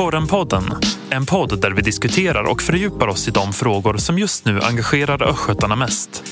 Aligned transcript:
Korrenpodden, 0.00 0.64
en 1.10 1.26
podd 1.26 1.60
där 1.60 1.70
vi 1.70 1.82
diskuterar 1.82 2.50
och 2.50 2.62
fördjupar 2.62 3.08
oss 3.08 3.28
i 3.28 3.30
de 3.30 3.52
frågor 3.52 3.96
som 3.96 4.18
just 4.18 4.44
nu 4.44 4.60
engagerar 4.60 5.22
östgötarna 5.22 5.76
mest. 5.76 6.24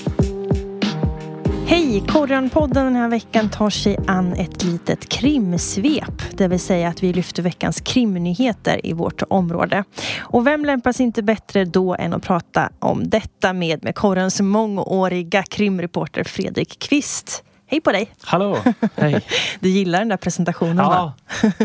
Hej! 1.66 2.04
Korrenpodden 2.08 2.84
den 2.84 2.96
här 2.96 3.08
veckan 3.08 3.50
tar 3.50 3.70
sig 3.70 3.98
an 4.06 4.32
ett 4.32 4.64
litet 4.64 5.08
krimsvep. 5.08 6.22
Det 6.32 6.48
vill 6.48 6.60
säga 6.60 6.88
att 6.88 7.02
vi 7.02 7.12
lyfter 7.12 7.42
veckans 7.42 7.80
krimnyheter 7.80 8.86
i 8.86 8.92
vårt 8.92 9.22
område. 9.28 9.84
Och 10.18 10.46
vem 10.46 10.64
lämpas 10.64 11.00
inte 11.00 11.22
bättre 11.22 11.64
då 11.64 11.94
än 11.94 12.12
att 12.12 12.22
prata 12.22 12.70
om 12.78 13.08
detta 13.08 13.52
med, 13.52 13.84
med 13.84 13.94
korrens 13.94 14.40
mångåriga 14.40 15.42
krimreporter 15.42 16.24
Fredrik 16.24 16.78
Kvist. 16.78 17.44
Hej 17.70 17.80
på 17.80 17.92
dig! 17.92 18.10
Hallå! 18.22 18.58
Hej! 18.96 19.24
Du 19.60 19.68
gillar 19.68 19.98
den 19.98 20.08
där 20.08 20.16
presentationen 20.16 20.76
ja. 20.76 20.88
va? 20.88 21.12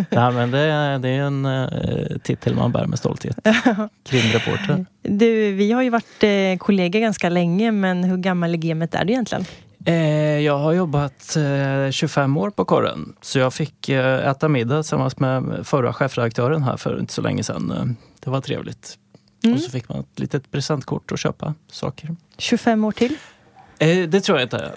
ja, 0.10 0.32
men 0.32 0.52
det, 0.52 0.98
det 0.98 1.10
är 1.10 1.22
en 1.22 1.46
uh, 1.46 2.18
titel 2.24 2.56
man 2.56 2.72
bär 2.72 2.86
med 2.86 3.00
stolthet. 3.00 3.38
Krimreporter. 4.06 4.86
Du, 5.02 5.52
vi 5.52 5.72
har 5.72 5.82
ju 5.82 5.90
varit 5.90 6.24
uh, 6.24 6.58
kollegor 6.58 7.00
ganska 7.00 7.30
länge, 7.30 7.72
men 7.72 8.04
hur 8.04 8.18
gammal 8.18 8.56
i 8.56 8.58
gamet 8.58 8.96
är 8.96 9.06
du 9.06 9.14
egentligen? 9.14 9.46
Eh, 9.86 10.40
jag 10.40 10.58
har 10.58 10.74
jobbat 10.74 11.36
eh, 11.36 11.92
25 11.92 12.38
år 12.38 12.50
på 12.50 12.66
korren. 12.66 13.16
Så 13.22 13.40
jag 13.40 13.54
fick 13.54 13.90
eh, 13.90 14.30
äta 14.30 14.50
middag 14.50 14.84
tillsammans 14.84 15.20
med 15.20 15.60
förra 15.64 15.94
chefredaktören 15.94 16.64
här 16.64 16.78
för 16.78 17.00
inte 17.00 17.14
så 17.14 17.22
länge 17.22 17.44
sedan. 17.44 17.98
Det 18.20 18.30
var 18.30 18.42
trevligt. 18.42 18.98
Mm. 19.44 19.56
Och 19.56 19.62
så 19.62 19.72
fick 19.72 19.90
man 19.90 20.00
ett 20.00 20.20
litet 20.20 20.52
presentkort 20.52 21.12
att 21.12 21.20
köpa 21.20 21.54
saker. 21.72 22.16
25 22.38 22.84
år 22.84 22.92
till? 22.92 23.18
det 24.08 24.22
tror 24.22 24.38
jag 24.38 24.46
inte. 24.46 24.72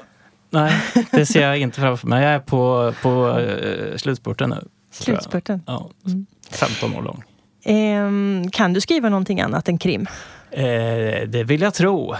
Nej, 0.51 0.73
det 1.11 1.27
ser 1.27 1.43
jag 1.43 1.59
inte 1.59 1.81
framför 1.81 2.07
mig. 2.09 2.25
Jag 2.25 2.33
är 2.33 2.39
på, 2.39 2.95
på 3.03 3.39
uh, 3.39 3.97
slutspurten 3.97 4.51
nu. 4.51 4.69
Slutspurten? 4.91 5.63
Ja, 5.67 5.91
15 6.51 6.95
år 6.95 7.03
lång. 7.03 7.23
Um, 7.67 8.51
kan 8.51 8.73
du 8.73 8.81
skriva 8.81 9.09
någonting 9.09 9.41
annat 9.41 9.69
än 9.69 9.79
krim? 9.79 10.07
Eh, 10.51 11.29
det 11.29 11.45
vill 11.45 11.61
jag 11.61 11.75
tro. 11.75 12.15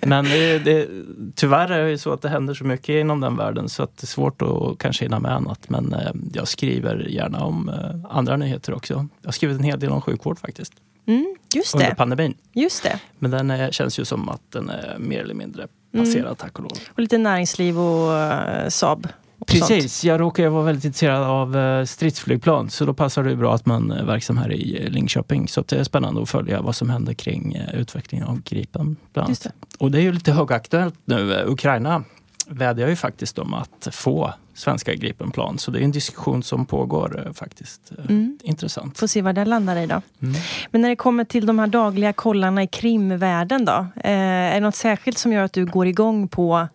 Men 0.00 0.24
det, 0.24 0.58
det, 0.58 0.88
tyvärr 1.34 1.70
är 1.70 1.88
det 1.88 1.98
så 1.98 2.12
att 2.12 2.22
det 2.22 2.28
händer 2.28 2.54
så 2.54 2.64
mycket 2.64 2.88
inom 2.88 3.20
den 3.20 3.36
världen 3.36 3.68
så 3.68 3.82
att 3.82 3.96
det 3.96 4.04
är 4.04 4.06
svårt 4.06 4.42
att 4.42 4.78
kanske 4.78 5.04
hinna 5.04 5.18
med 5.18 5.32
annat. 5.32 5.70
Men 5.70 5.92
eh, 5.92 6.12
jag 6.32 6.48
skriver 6.48 7.08
gärna 7.08 7.44
om 7.44 7.68
eh, 7.68 8.16
andra 8.16 8.36
nyheter 8.36 8.74
också. 8.74 8.94
Jag 8.94 9.28
har 9.28 9.32
skrivit 9.32 9.58
en 9.58 9.64
hel 9.64 9.80
del 9.80 9.90
om 9.90 10.00
sjukvård 10.00 10.38
faktiskt. 10.38 10.72
Mm, 11.06 11.36
just 11.54 11.74
under 11.74 11.88
det. 11.88 11.94
pandemin. 11.94 12.34
Just 12.52 12.82
det. 12.82 13.00
Men 13.18 13.30
den 13.30 13.50
är, 13.50 13.70
känns 13.70 13.98
ju 13.98 14.04
som 14.04 14.28
att 14.28 14.42
den 14.50 14.70
är 14.70 14.96
mer 14.98 15.20
eller 15.20 15.34
mindre 15.34 15.66
passerad 15.92 16.24
mm. 16.24 16.36
tack 16.36 16.58
och 16.58 16.62
lov. 16.62 16.72
Och 16.88 16.98
lite 16.98 17.18
näringsliv 17.18 17.78
och 17.78 18.12
uh, 18.12 18.68
Saab. 18.68 19.08
Precis, 19.46 19.94
sånt. 19.94 20.08
jag 20.08 20.20
råkar 20.20 20.48
vara 20.48 20.64
väldigt 20.64 20.84
intresserad 20.84 21.22
av 21.22 21.56
uh, 21.56 21.84
stridsflygplan 21.84 22.70
så 22.70 22.84
då 22.84 22.94
passar 22.94 23.24
det 23.24 23.36
bra 23.36 23.54
att 23.54 23.66
man 23.66 23.90
är 23.90 24.04
verksam 24.04 24.36
här 24.36 24.52
i 24.52 24.90
Linköping. 24.90 25.48
Så 25.48 25.60
det 25.60 25.76
är 25.76 25.84
spännande 25.84 26.22
att 26.22 26.30
följa 26.30 26.62
vad 26.62 26.76
som 26.76 26.90
händer 26.90 27.14
kring 27.14 27.56
uh, 27.56 27.80
utvecklingen 27.80 28.26
av 28.26 28.42
Gripen. 28.42 28.96
Bland 29.12 29.26
annat. 29.26 29.42
Det. 29.42 29.52
Och 29.78 29.90
det 29.90 29.98
är 29.98 30.02
ju 30.02 30.12
lite 30.12 30.32
högaktuellt 30.32 30.94
nu. 31.04 31.44
Ukraina 31.46 32.04
vädjar 32.48 32.88
ju 32.88 32.96
faktiskt 32.96 33.38
om 33.38 33.54
att 33.54 33.88
få 33.92 34.34
svenska 34.54 34.94
Gripenplan. 34.94 35.58
Så 35.58 35.70
det 35.70 35.78
är 35.78 35.82
en 35.82 35.92
diskussion 35.92 36.42
som 36.42 36.66
pågår 36.66 37.24
eh, 37.26 37.32
faktiskt. 37.32 37.92
Eh, 37.98 38.04
mm. 38.10 38.38
Intressant. 38.42 38.98
Får 38.98 39.06
se 39.06 39.22
var 39.22 39.32
det 39.32 39.44
landar 39.44 39.76
i 39.76 39.86
då. 39.86 40.02
Mm. 40.22 40.34
Men 40.70 40.80
när 40.80 40.88
det 40.88 40.96
kommer 40.96 41.24
till 41.24 41.46
de 41.46 41.58
här 41.58 41.66
dagliga 41.66 42.12
kollarna 42.12 42.62
i 42.62 42.66
krimvärlden 42.66 43.64
då? 43.64 43.86
Eh, 43.96 44.12
är 44.12 44.54
det 44.54 44.60
något 44.60 44.74
särskilt 44.74 45.18
som 45.18 45.32
gör 45.32 45.44
att 45.44 45.52
du 45.52 45.66
går 45.66 45.86
igång 45.86 46.28
på 46.28 46.68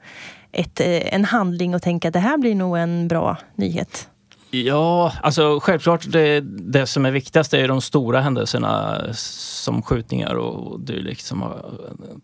ett, 0.52 0.82
en 0.82 1.26
handling 1.26 1.76
och 1.76 1.82
tänker 1.82 2.10
att 2.10 2.14
det 2.14 2.20
här 2.20 2.38
blir 2.38 2.56
nog 2.56 2.78
en 2.78 3.08
bra 3.08 3.38
nyhet? 3.56 4.10
Ja, 4.52 5.14
alltså 5.24 5.60
självklart 5.60 6.06
det, 6.12 6.42
det 6.72 6.88
som 6.88 7.06
är 7.06 7.12
viktigast 7.12 7.54
är 7.54 7.68
de 7.68 7.82
stora 7.82 8.22
händelserna 8.22 9.02
som 9.14 9.82
skjutningar 9.82 10.34
och 10.36 10.80
dylikt 10.80 11.26
som 11.26 11.42
har 11.42 11.66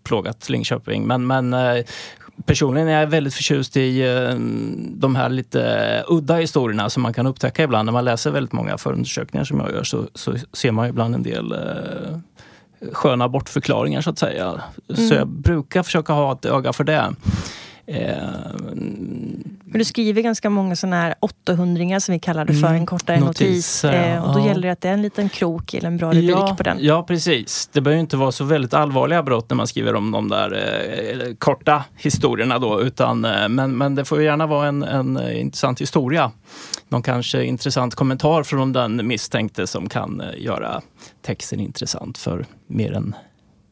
plågat 0.03 0.49
Linköping. 0.49 1.07
Men, 1.07 1.27
men 1.27 1.53
personligen 2.45 2.87
är 2.87 2.99
jag 2.99 3.07
väldigt 3.07 3.33
förtjust 3.33 3.77
i 3.77 4.01
eh, 4.01 4.35
de 4.89 5.15
här 5.15 5.29
lite 5.29 6.03
udda 6.07 6.35
historierna 6.35 6.89
som 6.89 7.03
man 7.03 7.13
kan 7.13 7.27
upptäcka 7.27 7.63
ibland. 7.63 7.85
När 7.85 7.93
man 7.93 8.05
läser 8.05 8.31
väldigt 8.31 8.53
många 8.53 8.77
förundersökningar 8.77 9.43
som 9.45 9.59
jag 9.59 9.71
gör 9.71 9.83
så, 9.83 10.07
så 10.15 10.35
ser 10.53 10.71
man 10.71 10.89
ibland 10.89 11.15
en 11.15 11.23
del 11.23 11.51
eh, 11.51 12.17
sköna 12.91 13.29
bortförklaringar 13.29 14.01
så 14.01 14.09
att 14.09 14.19
säga. 14.19 14.61
Mm. 14.89 15.09
Så 15.09 15.13
jag 15.15 15.27
brukar 15.27 15.83
försöka 15.83 16.13
ha 16.13 16.33
ett 16.33 16.45
öga 16.45 16.73
för 16.73 16.83
det. 16.83 17.15
Eh, 17.85 18.17
men 19.73 19.79
du 19.79 19.85
skriver 19.85 20.21
ganska 20.21 20.49
många 20.49 20.75
sådana 20.75 20.95
här 20.95 21.15
800 21.19 21.99
som 21.99 22.13
vi 22.13 22.19
kallar 22.19 22.45
det 22.45 22.53
för, 22.53 22.67
mm, 22.67 22.75
en 22.75 22.85
kortare 22.85 23.19
notis. 23.19 23.83
Eh, 23.83 24.23
och 24.23 24.33
då 24.33 24.39
ja. 24.39 24.45
gäller 24.45 24.61
det 24.61 24.69
att 24.69 24.81
det 24.81 24.89
är 24.89 24.93
en 24.93 25.01
liten 25.01 25.29
krok 25.29 25.73
eller 25.73 25.87
en 25.87 25.97
bra 25.97 26.09
rubrik 26.09 26.29
ja, 26.29 26.55
på 26.57 26.63
den. 26.63 26.77
Ja, 26.81 27.03
precis. 27.03 27.69
Det 27.73 27.81
behöver 27.81 27.99
inte 27.99 28.17
vara 28.17 28.31
så 28.31 28.43
väldigt 28.43 28.73
allvarliga 28.73 29.23
brott 29.23 29.49
när 29.49 29.55
man 29.55 29.67
skriver 29.67 29.95
om 29.95 30.11
de 30.11 30.29
där 30.29 30.53
eh, 31.27 31.33
korta 31.35 31.83
historierna 31.95 32.59
då. 32.59 32.81
Utan, 32.81 33.25
eh, 33.25 33.49
men, 33.49 33.77
men 33.77 33.95
det 33.95 34.05
får 34.05 34.21
gärna 34.21 34.47
vara 34.47 34.67
en, 34.67 34.83
en 34.83 35.17
eh, 35.17 35.41
intressant 35.41 35.81
historia. 35.81 36.31
Någon 36.89 37.03
kanske 37.03 37.43
intressant 37.43 37.95
kommentar 37.95 38.43
från 38.43 38.73
den 38.73 39.07
misstänkte 39.07 39.67
som 39.67 39.89
kan 39.89 40.21
eh, 40.21 40.27
göra 40.43 40.81
texten 41.21 41.59
intressant 41.59 42.17
för 42.17 42.45
mer 42.67 42.93
än 42.93 43.15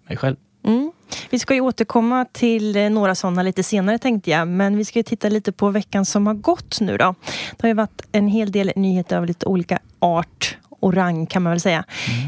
mig 0.08 0.18
själv. 0.18 0.36
Mm. 0.66 0.92
Vi 1.30 1.40
ska 1.40 1.54
ju 1.54 1.62
återkomma 1.62 2.26
till 2.32 2.76
eh, 2.76 2.90
några 2.90 3.16
sådana 3.16 3.44
lite 3.44 3.64
senare 3.64 3.98
tänkte 3.98 4.32
jag. 4.32 4.48
Men 4.48 4.78
vi 4.78 4.86
ska 4.86 5.00
ju 5.00 5.04
titta 5.04 5.30
lite 5.30 5.52
på 5.52 5.70
veckan 5.70 6.06
som 6.06 6.28
har 6.28 6.34
gått 6.34 6.82
nu 6.82 6.98
då. 6.98 7.16
Det 7.52 7.62
har 7.62 7.68
ju 7.68 7.74
varit 7.74 8.02
en 8.12 8.28
hel 8.28 8.52
del 8.52 8.72
nyheter 8.76 9.18
av 9.18 9.26
lite 9.26 9.46
olika 9.46 9.80
art 10.00 10.58
och 10.82 10.94
rang 10.94 11.26
kan 11.26 11.44
man 11.44 11.52
väl 11.52 11.60
säga. 11.60 11.86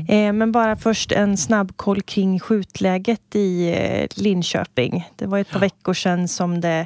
Mm. 0.07 0.27
Eh, 0.27 0.33
men 0.33 0.51
bara 0.51 0.75
först 0.75 1.11
en 1.11 1.37
snabb 1.37 1.77
koll 1.77 2.01
kring 2.01 2.39
skjutläget 2.39 3.35
i 3.35 3.69
eh, 3.69 4.23
Linköping. 4.23 5.09
Det 5.15 5.25
var 5.25 5.39
ett 5.39 5.49
par 5.49 5.59
ja. 5.59 5.61
veckor 5.61 5.93
sedan 5.93 6.27
som 6.27 6.61
det 6.61 6.85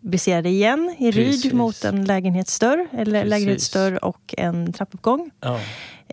briserade 0.00 0.48
igen 0.48 0.94
i 0.98 1.10
Ryd 1.10 1.54
mot 1.54 1.84
en 1.84 2.04
lägenhetsdörr, 2.04 2.88
eller 2.92 3.22
Precis. 3.22 3.30
lägenhetsdörr 3.30 4.04
och 4.04 4.34
en 4.38 4.72
trappuppgång. 4.72 5.30
Ja. 5.40 5.60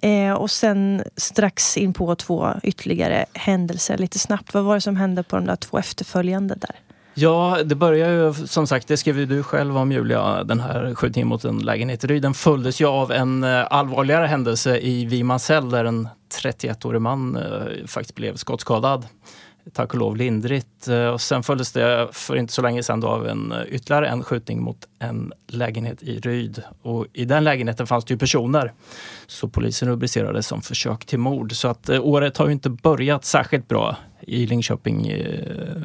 Eh, 0.01 0.33
och 0.33 0.51
sen 0.51 1.03
strax 1.17 1.77
in 1.77 1.93
på 1.93 2.15
två 2.15 2.53
ytterligare 2.63 3.25
händelser 3.33 3.97
lite 3.97 4.19
snabbt. 4.19 4.53
Vad 4.53 4.63
var 4.63 4.75
det 4.75 4.81
som 4.81 4.95
hände 4.95 5.23
på 5.23 5.35
de 5.35 5.45
där 5.45 5.55
två 5.55 5.77
efterföljande 5.77 6.55
där? 6.55 6.75
Ja, 7.15 7.57
det 7.65 7.75
börjar 7.75 8.09
ju 8.09 8.33
som 8.33 8.67
sagt, 8.67 8.87
det 8.87 8.97
skrev 8.97 9.19
ju 9.19 9.25
du 9.25 9.43
själv 9.43 9.77
om 9.77 9.91
Julia, 9.91 10.43
den 10.43 10.59
här 10.59 10.95
skjutningen 10.95 11.27
mot 11.27 11.45
en 11.45 11.59
lägenhet 11.59 12.03
i 12.03 12.07
Ryd. 12.07 12.21
Den 12.21 12.33
följdes 12.33 12.81
ju 12.81 12.85
av 12.85 13.11
en 13.11 13.43
eh, 13.43 13.67
allvarligare 13.69 14.25
händelse 14.25 14.77
i 14.77 15.05
Vimansell 15.05 15.69
där 15.69 15.85
en 15.85 16.09
31-årig 16.41 17.01
man 17.01 17.35
eh, 17.35 17.87
faktiskt 17.87 18.15
blev 18.15 18.35
skottskadad 18.35 19.05
tack 19.73 19.93
och 19.93 19.99
lov 19.99 20.17
lindrigt. 20.17 20.87
Eh, 20.87 21.07
och 21.07 21.21
sen 21.21 21.43
följdes 21.43 21.71
det 21.71 22.07
för 22.11 22.35
inte 22.35 22.53
så 22.53 22.61
länge 22.61 22.83
sedan 22.83 23.03
av 23.03 23.27
en, 23.27 23.51
eh, 23.51 23.61
ytterligare 23.69 24.07
en 24.07 24.23
skjutning 24.23 24.61
mot 24.61 24.87
en 24.99 25.33
lägenhet 25.47 26.03
i 26.03 26.19
Ryd. 26.19 26.63
Och 26.81 27.05
I 27.13 27.25
den 27.25 27.43
lägenheten 27.43 27.87
fanns 27.87 28.05
det 28.05 28.13
ju 28.13 28.17
personer. 28.17 28.73
Så 29.27 29.47
polisen 29.47 29.89
rubricerade 29.89 30.33
det 30.33 30.43
som 30.43 30.61
försök 30.61 31.05
till 31.05 31.19
mord. 31.19 31.53
Så 31.53 31.67
att 31.67 31.89
eh, 31.89 32.05
året 32.05 32.37
har 32.37 32.45
ju 32.45 32.51
inte 32.51 32.69
börjat 32.69 33.25
särskilt 33.25 33.67
bra 33.67 33.97
i 34.21 34.47
Linköping. 34.47 35.03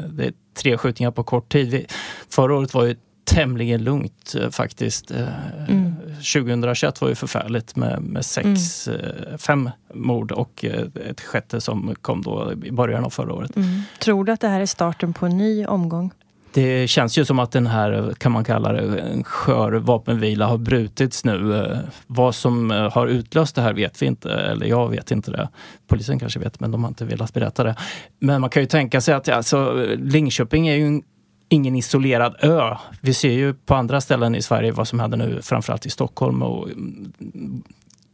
Det 0.09 0.25
är 0.25 0.33
tre 0.63 0.77
skjutningar 0.77 1.11
på 1.11 1.23
kort 1.23 1.53
tid. 1.53 1.93
Förra 2.31 2.57
året 2.57 2.75
var 2.75 2.85
ju 2.85 2.97
tämligen 3.29 3.85
lugnt 3.85 4.35
eh, 4.41 4.51
faktiskt. 4.51 5.11
Eh, 5.11 5.69
mm. 5.69 5.95
2021 6.35 7.01
var 7.01 7.09
ju 7.09 7.15
förfärligt 7.15 7.77
med, 7.77 8.03
med 8.03 8.25
sex, 8.25 8.89
mm. 8.89 9.01
Eh, 9.01 9.37
fem 9.39 9.71
mord 9.95 10.33
och 10.33 10.65
ett 11.09 11.21
sjätte 11.21 11.61
som 11.61 11.95
kom 12.03 12.23
då 12.23 12.53
i 12.65 12.73
början 12.73 13.05
av 13.05 13.11
förra 13.11 13.33
året. 13.35 13.57
Mm. 13.57 13.83
Tror 13.99 14.25
du 14.25 14.33
att 14.33 14.41
det 14.41 14.49
här 14.49 14.61
är 14.61 14.67
starten 14.67 15.13
på 15.13 15.27
en 15.27 15.37
ny 15.37 15.67
omgång? 15.67 16.11
Det 16.53 16.89
känns 16.89 17.19
ju 17.19 17.25
som 17.25 17.39
att 17.39 17.53
den 17.53 17.67
här, 17.67 18.15
kan 18.19 18.33
man 18.33 18.45
kalla 18.45 18.73
det, 18.73 19.01
en 19.01 19.25
skör 19.25 19.73
vapenvila 19.73 20.47
har 20.47 20.59
brutits 20.59 21.25
nu. 21.25 21.77
Vad 22.07 22.35
som 22.35 22.71
har 22.71 23.07
utlöst 23.07 23.55
det 23.55 23.63
här 23.63 23.73
vet 23.73 24.03
vi 24.03 24.07
inte, 24.07 24.31
eller 24.31 24.67
jag 24.67 24.89
vet 24.89 25.11
inte 25.11 25.31
det. 25.31 25.49
Polisen 25.87 26.19
kanske 26.19 26.39
vet, 26.39 26.61
men 26.61 26.71
de 26.71 26.85
har 26.85 26.89
inte 26.89 27.05
velat 27.05 27.35
berätta 27.35 27.65
det. 27.65 27.75
Men 28.19 28.41
man 28.41 28.51
kan 28.51 28.63
ju 28.63 28.67
tänka 28.67 29.01
sig 29.01 29.15
att 29.15 29.29
alltså, 29.29 29.87
Linköping 29.99 30.69
är 30.69 30.75
ju 30.75 30.87
en 30.87 31.03
ingen 31.49 31.77
isolerad 31.77 32.37
ö. 32.41 32.77
Vi 33.01 33.15
ser 33.15 33.33
ju 33.33 33.55
på 33.55 33.75
andra 33.75 34.01
ställen 34.01 34.35
i 34.35 34.43
Sverige 34.43 34.73
vad 34.73 34.89
som 34.89 35.01
händer 35.01 35.19
nu, 35.19 35.43
framförallt 35.43 35.87
i 35.87 35.91
Stockholm 35.91 36.43
och 36.43 36.69
mm, 36.69 37.13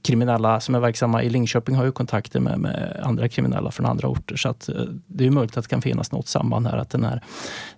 kriminella 0.04 0.60
som 0.60 0.74
är 0.74 0.80
verksamma 0.80 1.22
i 1.22 1.30
Linköping 1.30 1.74
har 1.74 1.84
ju 1.84 1.92
kontakter 1.92 2.40
med, 2.40 2.58
med 2.58 3.00
andra 3.02 3.28
kriminella 3.28 3.70
från 3.70 3.86
andra 3.86 4.08
orter. 4.08 4.36
Så 4.36 4.48
att, 4.48 4.68
eh, 4.68 4.74
det 5.06 5.26
är 5.26 5.30
möjligt 5.30 5.56
att 5.56 5.64
det 5.64 5.70
kan 5.70 5.82
finnas 5.82 6.12
något 6.12 6.28
samband 6.28 6.66
här. 6.66 6.76
Att 6.76 6.90
den 6.90 7.04
här 7.04 7.22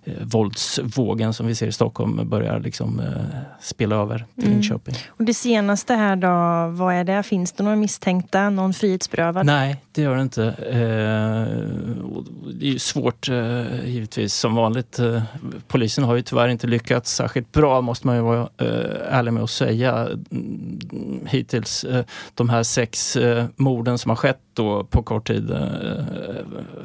eh, 0.03 0.13
våldsvågen 0.21 1.33
som 1.33 1.47
vi 1.47 1.55
ser 1.55 1.67
i 1.67 1.71
Stockholm 1.71 2.29
börjar 2.29 2.59
liksom, 2.59 2.99
eh, 2.99 3.05
spela 3.61 3.95
över 3.95 4.25
till 4.35 4.43
mm. 4.43 4.53
Linköping. 4.53 4.95
Och 5.07 5.23
det 5.23 5.33
senaste 5.33 5.93
här 5.93 6.15
då, 6.15 6.27
vad 6.77 6.93
är 6.93 7.03
det? 7.03 7.23
Finns 7.23 7.51
det 7.51 7.63
några 7.63 7.75
misstänkta? 7.75 8.49
Någon 8.49 8.73
frihetsberövad? 8.73 9.45
Nej, 9.45 9.75
det 9.91 10.01
gör 10.01 10.15
det 10.15 10.21
inte. 10.21 10.45
Eh, 10.45 10.77
det 12.53 12.73
är 12.73 12.77
svårt 12.77 13.29
eh, 13.29 13.89
givetvis 13.89 14.33
som 14.33 14.55
vanligt. 14.55 14.99
Eh, 14.99 15.21
polisen 15.67 16.03
har 16.03 16.15
ju 16.15 16.21
tyvärr 16.21 16.47
inte 16.47 16.67
lyckats 16.67 17.15
särskilt 17.15 17.51
bra 17.51 17.81
måste 17.81 18.07
man 18.07 18.15
ju 18.15 18.21
vara 18.21 18.49
ärlig 19.09 19.33
med 19.33 19.43
att 19.43 19.49
säga 19.49 20.07
hittills 21.25 21.85
de 22.33 22.49
här 22.49 22.63
sex 22.63 23.15
eh, 23.15 23.45
morden 23.55 23.97
som 23.97 24.09
har 24.09 24.15
skett 24.15 24.41
då 24.53 24.83
på 24.83 25.03
kort 25.03 25.27
tid, 25.27 25.51
eh, 25.51 25.59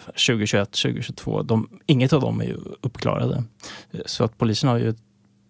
2021, 0.04 0.70
2022, 0.72 1.42
de, 1.42 1.68
inget 1.86 2.12
av 2.12 2.20
dem 2.20 2.40
är 2.40 2.44
ju 2.44 2.56
uppklarade. 2.80 3.44
Så 4.06 4.24
att 4.24 4.38
polisen 4.38 4.68
har 4.68 4.78
ju 4.78 4.94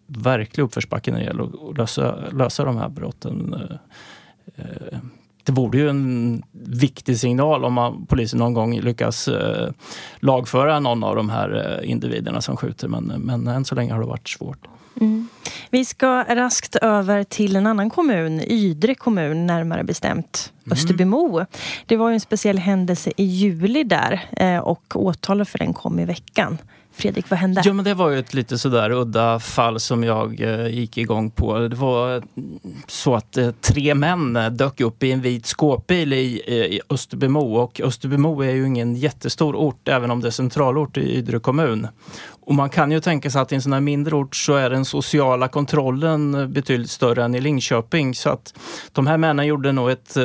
verklig 0.06 0.64
uppförsbacke 0.64 1.10
när 1.10 1.18
det 1.18 1.24
gäller 1.24 1.70
att 1.70 1.78
lösa, 1.78 2.16
lösa 2.32 2.64
de 2.64 2.76
här 2.76 2.88
brotten. 2.88 3.54
Eh, 3.54 4.64
eh, 4.64 4.98
det 5.44 5.52
vore 5.52 5.78
ju 5.78 5.88
en 5.88 6.42
viktig 6.52 7.18
signal 7.18 7.64
om 7.64 7.72
man, 7.72 8.06
polisen 8.06 8.38
någon 8.38 8.54
gång 8.54 8.80
lyckas 8.80 9.28
eh, 9.28 9.70
lagföra 10.20 10.80
någon 10.80 11.04
av 11.04 11.16
de 11.16 11.30
här 11.30 11.80
eh, 11.82 11.90
individerna 11.90 12.40
som 12.40 12.56
skjuter. 12.56 12.88
Men, 12.88 13.04
men 13.04 13.46
än 13.46 13.64
så 13.64 13.74
länge 13.74 13.92
har 13.92 14.00
det 14.00 14.06
varit 14.06 14.28
svårt. 14.28 14.66
Mm. 15.00 15.28
Vi 15.70 15.84
ska 15.84 16.24
raskt 16.24 16.76
över 16.76 17.24
till 17.24 17.56
en 17.56 17.66
annan 17.66 17.90
kommun, 17.90 18.40
Ydre 18.40 18.94
kommun 18.94 19.46
närmare 19.46 19.84
bestämt, 19.84 20.52
mm. 20.66 20.72
Österbymo. 20.72 21.46
Det 21.86 21.96
var 21.96 22.08
ju 22.08 22.14
en 22.14 22.20
speciell 22.20 22.58
händelse 22.58 23.12
i 23.16 23.24
juli 23.24 23.84
där 23.84 24.24
eh, 24.36 24.58
och 24.58 24.82
åtalet 24.94 25.48
för 25.48 25.58
den 25.58 25.72
kom 25.72 25.98
i 25.98 26.04
veckan. 26.04 26.58
Fredrik, 26.94 27.30
vad 27.30 27.38
hände? 27.38 27.62
Ja, 27.64 27.72
men 27.72 27.84
det 27.84 27.94
var 27.94 28.10
ju 28.10 28.18
ett 28.18 28.34
lite 28.34 28.58
sådär 28.58 28.90
udda 28.90 29.40
fall 29.40 29.80
som 29.80 30.04
jag 30.04 30.40
eh, 30.40 30.66
gick 30.66 30.98
igång 30.98 31.30
på. 31.30 31.58
Det 31.58 31.76
var 31.76 32.22
så 32.86 33.14
att 33.14 33.36
eh, 33.36 33.50
tre 33.50 33.94
män 33.94 34.36
eh, 34.36 34.50
dök 34.50 34.80
upp 34.80 35.02
i 35.02 35.12
en 35.12 35.20
vit 35.20 35.46
skåpbil 35.46 36.12
i, 36.12 36.16
i 36.16 36.80
Österbymo. 36.90 37.54
Och 37.54 37.80
Österbymo 37.84 38.42
är 38.42 38.50
ju 38.50 38.66
ingen 38.66 38.94
jättestor 38.94 39.56
ort, 39.56 39.88
även 39.88 40.10
om 40.10 40.20
det 40.20 40.28
är 40.28 40.30
centralort 40.30 40.96
i 40.96 41.16
Ydre 41.16 41.38
kommun. 41.38 41.88
Och 42.46 42.54
man 42.54 42.70
kan 42.70 42.92
ju 42.92 43.00
tänka 43.00 43.30
sig 43.30 43.40
att 43.40 43.52
i 43.52 43.54
en 43.54 43.62
sån 43.62 43.72
här 43.72 43.80
mindre 43.80 44.16
ort 44.16 44.36
så 44.36 44.54
är 44.54 44.70
den 44.70 44.84
sociala 44.84 45.48
kontrollen 45.48 46.52
betydligt 46.52 46.90
större 46.90 47.24
än 47.24 47.34
i 47.34 47.40
Linköping. 47.40 48.14
Så 48.14 48.30
att 48.30 48.54
de 48.92 49.06
här 49.06 49.16
männen 49.16 49.46
gjorde 49.46 49.72
nog 49.72 49.90
ett 49.90 50.16
eh, 50.16 50.22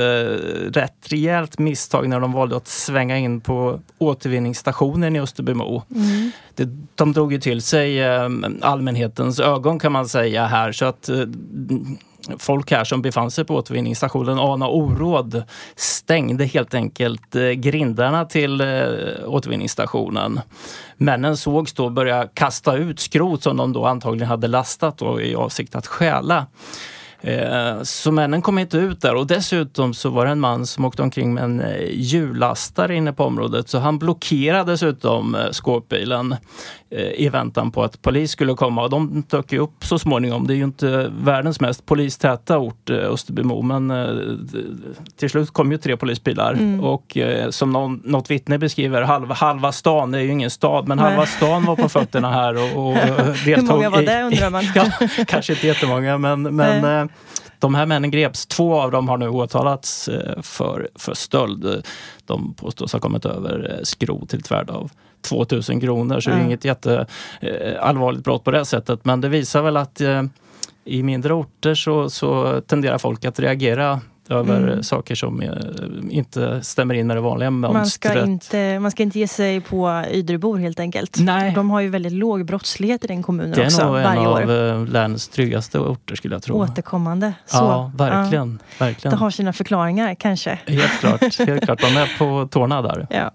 rätt 0.72 1.08
rejält 1.12 1.60
misstag 1.60 2.10
när 2.10 2.19
de 2.19 2.31
valde 2.31 2.58
att 2.58 2.68
svänga 2.68 3.18
in 3.18 3.42
på 3.42 3.80
återvinningsstationen 3.98 5.16
i 5.16 5.19
Österbymo. 5.19 5.84
Mm. 5.96 6.31
Det, 6.56 6.69
de 6.96 7.14
drog 7.14 7.34
ju 7.34 7.40
till 7.40 7.62
sig 7.62 8.00
eh, 8.04 8.30
allmänhetens 8.62 9.40
ögon 9.40 9.80
kan 9.80 9.92
man 9.92 10.08
säga 10.08 10.46
här. 10.46 10.72
Så 10.72 10.86
att 10.86 11.10
eh, 11.10 11.18
folk 12.39 12.71
här 12.71 12.83
som 12.83 13.01
befann 13.01 13.31
sig 13.31 13.45
på 13.45 13.56
återvinningsstationen 13.56 14.39
ana 14.39 14.68
oråd 14.68 15.44
stängde 15.75 16.45
helt 16.45 16.74
enkelt 16.74 17.35
eh, 17.35 17.41
grindarna 17.41 18.25
till 18.25 18.62
eh, 18.62 18.68
återvinningsstationen. 19.25 20.39
Männen 20.97 21.38
sågs 21.38 21.74
då 21.74 21.89
börja 21.89 22.27
kasta 22.33 22.77
ut 22.77 23.00
skrot 23.00 23.44
som 23.44 23.57
de 23.57 23.74
då 23.74 23.85
antagligen 23.85 24.27
hade 24.27 24.47
lastat 24.47 24.97
då 24.97 25.21
i 25.21 25.35
avsikt 25.35 25.75
att 25.75 25.88
stjäla. 25.88 26.45
Eh, 27.22 27.84
så 27.84 28.12
männen 28.12 28.42
kom 28.42 28.60
inte 28.60 28.78
ut 28.78 29.02
där 29.02 29.16
och 29.16 29.28
dessutom 29.28 29.94
så 29.94 30.10
var 30.10 30.25
det 30.25 30.31
en 30.31 30.40
man 30.40 30.66
som 30.66 30.86
åkte 30.86 31.02
omkring 31.02 31.34
med 31.34 31.44
en 31.44 31.62
eh, 31.62 31.90
hjullastare 31.92 32.96
inne 32.96 33.14
på 33.14 33.24
området 33.24 33.69
så 33.69 33.80
han 33.80 34.00
blockerade 34.00 34.72
dessutom 34.72 35.36
eh, 35.36 35.52
skåpbilen 35.52 36.36
i 37.18 37.30
väntan 37.30 37.72
på 37.72 37.84
att 37.84 38.02
polis 38.02 38.31
skulle 38.31 38.54
komma. 38.54 38.84
Och 38.84 38.90
de 38.90 39.24
dök 39.30 39.52
ju 39.52 39.60
upp 39.60 39.86
så 39.86 40.00
småningom. 40.00 40.48
Det 40.48 40.54
är 40.54 40.56
ju 40.56 40.64
inte 40.64 41.12
världens 41.19 41.60
mest 41.60 41.86
polistäta 41.86 42.58
ort, 42.58 42.90
Österbymo, 42.90 43.62
men 43.62 43.94
till 45.19 45.30
slut 45.30 45.52
kom 45.52 45.72
ju 45.72 45.78
tre 45.78 45.98
polisbilar. 45.98 46.54
Mm. 46.54 46.80
Och 46.80 47.18
som 47.50 47.72
någon, 47.72 48.02
något 48.04 48.31
vittne 48.31 48.58
beskriver, 48.58 49.02
halva, 49.02 49.36
halva 49.36 49.72
stan, 49.72 50.12
det 50.12 50.18
är 50.18 50.22
ju 50.22 50.31
ingen 50.31 50.50
stad, 50.50 50.88
men 50.88 50.98
Nej. 50.98 51.06
halva 51.06 51.25
stan 51.25 51.66
var 51.66 51.75
på 51.75 51.90
fötterna 51.90 52.31
här 52.31 52.78
och, 52.78 52.88
och 52.88 52.96
deltog. 53.46 53.46
Hur 53.46 53.62
många 53.62 53.90
var 53.90 54.02
det 54.02 54.24
undrar 54.24 54.50
man? 54.50 54.64
ja, 54.75 55.25
kanske 55.28 55.54
inte 55.54 55.68
jättemånga, 55.68 56.18
men, 56.18 56.42
men 56.42 57.06
de 57.59 57.75
här 57.75 57.86
männen 57.86 58.12
greps. 58.12 58.45
Två 58.45 58.80
av 58.80 58.92
dem 58.92 59.09
har 59.09 59.18
nu 59.18 59.30
åtalats 59.30 60.07
eh, 60.07 60.42
för, 60.42 60.89
för 60.95 61.13
stöld. 61.13 61.86
De 62.25 62.54
påstås 62.54 62.94
ha 62.94 63.00
kommit 63.00 63.25
över 63.25 63.75
eh, 63.77 63.83
skrot 63.83 64.30
till 64.30 64.39
ett 64.39 64.51
värde 64.51 64.74
av 64.74 64.92
2000 65.21 65.81
kronor. 65.81 66.19
Så 66.19 66.30
mm. 66.30 66.39
det 66.39 66.44
är 66.44 66.48
inget 66.48 66.65
jätteallvarligt 66.65 68.24
brott 68.24 68.44
på 68.44 68.51
det 68.51 68.65
sättet. 68.65 69.06
Men 69.06 69.21
det 69.21 69.30
visar 69.30 69.62
väl 69.62 69.77
att 69.77 70.01
eh, 70.01 70.24
i 70.86 71.04
mindre 71.04 71.33
orter 71.33 71.75
så, 71.75 72.09
så 72.09 72.62
tenderar 72.62 72.98
folk 72.98 73.25
att 73.25 73.39
reagera 73.39 74.01
över 74.29 74.57
mm. 74.57 74.83
saker 74.83 75.15
som 75.15 75.41
eh, 75.41 75.50
inte 76.09 76.63
stämmer 76.63 76.94
in 76.94 77.07
med 77.07 77.18
det 77.18 77.21
vanliga 77.21 77.51
mönstret. 77.51 78.15
Man 78.15 78.24
ska 78.24 78.25
inte, 78.25 78.79
man 78.79 78.91
ska 78.91 79.03
inte 79.03 79.19
ge 79.19 79.27
sig 79.27 79.62
på 79.62 80.03
Ydrebor 80.12 80.57
helt 80.57 80.79
enkelt. 80.79 81.18
Nej. 81.19 81.51
De 81.56 81.69
har 81.69 81.81
ju 81.81 81.89
väldigt 81.89 82.13
låg 82.13 82.45
brottslighet 82.45 83.03
i 83.03 83.07
den 83.07 83.24
kommunen 83.24 83.65
också. 83.65 83.94
Det 83.94 84.01
är 84.01 84.15
nog 84.15 84.39
en 84.39 84.50
av 84.50 84.81
eh, 84.81 84.85
länets 84.85 85.27
tryggaste 85.27 85.79
orter 85.79 86.15
skulle 86.15 86.35
jag 86.35 86.44
tro. 86.44 86.56
Återkommande. 86.56 87.33
Så. 87.45 87.57
Ja, 87.57 87.91
verkligen, 87.95 88.59
ja. 88.62 88.85
verkligen. 88.85 89.12
Det 89.12 89.18
har 89.18 89.29
sina 89.29 89.53
förklaringar 89.53 90.15
kanske. 90.15 90.59
Helt 90.65 91.00
klart, 91.00 91.39
helt 91.47 91.65
klart. 91.65 91.81
De 91.81 91.97
är 91.97 92.18
på 92.18 92.47
tårna 92.51 92.81
där. 92.81 93.07
Ja. 93.09 93.31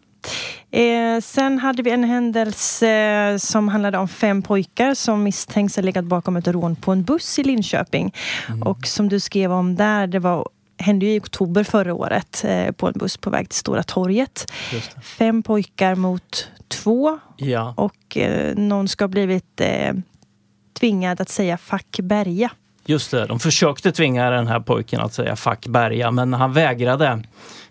Eh, 0.70 1.20
sen 1.20 1.58
hade 1.58 1.82
vi 1.82 1.90
en 1.90 2.04
händelse 2.04 2.88
eh, 2.88 3.36
som 3.36 3.68
handlade 3.68 3.98
om 3.98 4.08
fem 4.08 4.42
pojkar 4.42 4.94
som 4.94 5.22
misstänks 5.22 5.76
ha 5.76 5.82
legat 5.82 6.04
bakom 6.04 6.36
ett 6.36 6.48
rån 6.48 6.76
på 6.76 6.92
en 6.92 7.02
buss 7.04 7.38
i 7.38 7.44
Linköping. 7.44 8.14
Mm. 8.48 8.62
Och 8.62 8.86
som 8.86 9.08
du 9.08 9.20
skrev 9.20 9.52
om 9.52 9.76
där, 9.76 10.06
det 10.06 10.18
var 10.18 10.48
hände 10.82 11.06
ju 11.06 11.14
i 11.14 11.20
oktober 11.20 11.64
förra 11.64 11.94
året 11.94 12.44
eh, 12.44 12.72
på 12.72 12.86
en 12.86 12.92
buss 12.96 13.16
på 13.16 13.30
väg 13.30 13.48
till 13.48 13.58
Stora 13.58 13.82
torget. 13.82 14.52
Fem 15.02 15.42
pojkar 15.42 15.94
mot 15.94 16.48
två. 16.68 17.18
Ja. 17.36 17.74
Och 17.76 18.16
eh, 18.16 18.54
någon 18.56 18.88
ska 18.88 19.04
ha 19.04 19.08
blivit 19.08 19.60
eh, 19.60 19.92
tvingad 20.80 21.20
att 21.20 21.28
säga 21.28 21.58
fuck 21.58 22.00
Berga. 22.02 22.50
Just 22.86 23.10
det, 23.10 23.26
de 23.26 23.40
försökte 23.40 23.92
tvinga 23.92 24.30
den 24.30 24.46
här 24.46 24.60
pojken 24.60 25.00
att 25.00 25.14
säga 25.14 25.36
fuck 25.36 25.66
Berga 25.66 26.10
men 26.10 26.32
han 26.34 26.52
vägrade. 26.52 27.22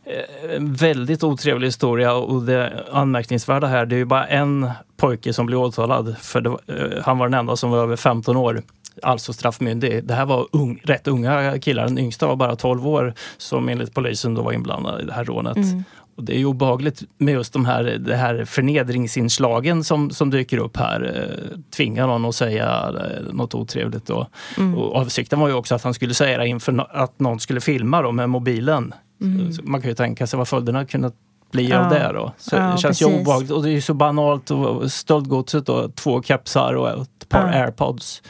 Eh, 0.04 0.56
en 0.56 0.74
väldigt 0.74 1.24
otrevlig 1.24 1.68
historia 1.68 2.14
och 2.14 2.44
det 2.44 2.86
anmärkningsvärda 2.92 3.68
här 3.68 3.86
det 3.86 3.96
är 3.96 3.98
ju 3.98 4.06
bara 4.06 4.28
en 4.28 4.72
pojke 4.98 5.34
som 5.34 5.46
blev 5.46 5.60
åtalad. 5.60 6.16
För 6.22 6.42
var, 6.42 6.60
eh, 6.68 7.04
han 7.04 7.18
var 7.18 7.30
den 7.30 7.40
enda 7.40 7.56
som 7.56 7.72
var 7.72 7.78
över 7.78 7.96
15 7.96 8.38
år 8.38 8.62
alltså 9.02 9.34
straffmyndig. 9.34 10.04
Det 10.04 10.14
här 10.14 10.26
var 10.26 10.48
ung, 10.52 10.82
rätt 10.84 11.08
unga 11.08 11.60
killar. 11.60 11.84
Den 11.84 11.98
yngsta 11.98 12.28
var 12.28 12.36
bara 12.36 12.56
12 12.56 12.88
år 12.88 13.14
som 13.38 13.70
enligt 13.70 13.94
polisen 13.94 14.34
då 14.34 14.42
var 14.42 14.52
inblandad 14.52 15.02
i 15.02 15.06
det 15.06 15.14
här 15.14 15.26
rånet. 15.26 15.58
Mm. 15.58 15.84
Och 16.16 16.24
det 16.24 16.34
är 16.34 16.38
ju 16.38 16.46
obehagligt 16.46 17.04
med 17.18 17.34
just 17.34 17.54
de 17.54 17.66
här, 17.66 17.84
det 17.84 18.16
här 18.16 18.46
förnedringsinslagen 18.46 19.84
som, 19.84 20.12
som 20.12 20.30
dyker 20.30 20.58
upp 20.58 20.78
här. 20.78 21.14
Eh, 21.16 21.58
tvingar 21.76 22.08
någon 22.08 22.26
att 22.26 22.36
säga 22.36 22.94
eh, 23.00 23.34
något 23.34 23.56
otrevligt. 23.56 24.06
Då. 24.06 24.28
Mm. 24.58 24.78
Och 24.78 24.96
avsikten 24.96 25.40
var 25.40 25.48
ju 25.48 25.54
också 25.54 25.76
att 25.76 25.84
han 25.84 25.94
skulle 25.94 26.14
säga 26.14 26.38
det 26.38 26.48
inför 26.48 26.88
att 26.90 27.20
någon 27.20 27.40
skulle 27.40 27.62
filma 27.62 28.02
då 28.02 28.12
med 28.12 28.30
mobilen. 28.30 28.94
Mm. 29.22 29.52
Man 29.64 29.82
kan 29.82 29.90
ju 29.90 29.96
tänka 29.96 30.28
sig 30.28 30.38
vad 30.38 30.48
följderna 30.48 30.86
kunde 30.86 31.12
bli 31.52 31.70
ja. 31.70 31.84
av 31.84 31.90
det 31.90 32.12
då. 32.14 32.34
Så 32.38 32.56
ja, 32.56 32.62
det 32.62 32.78
känns 32.78 33.00
precis. 33.00 33.08
ju 33.08 33.22
obehagligt 33.22 33.52
och 33.52 33.64
det 33.64 33.72
är 33.72 33.82
så 33.82 33.94
banalt. 33.94 34.52
Och 34.52 34.92
stöldgodset 34.92 35.66
då, 35.66 35.90
två 35.90 36.22
kepsar 36.22 36.74
och 36.74 36.90
ett 36.90 37.30
par 37.30 37.54
ja. 37.54 37.64
airpods. 37.64 38.22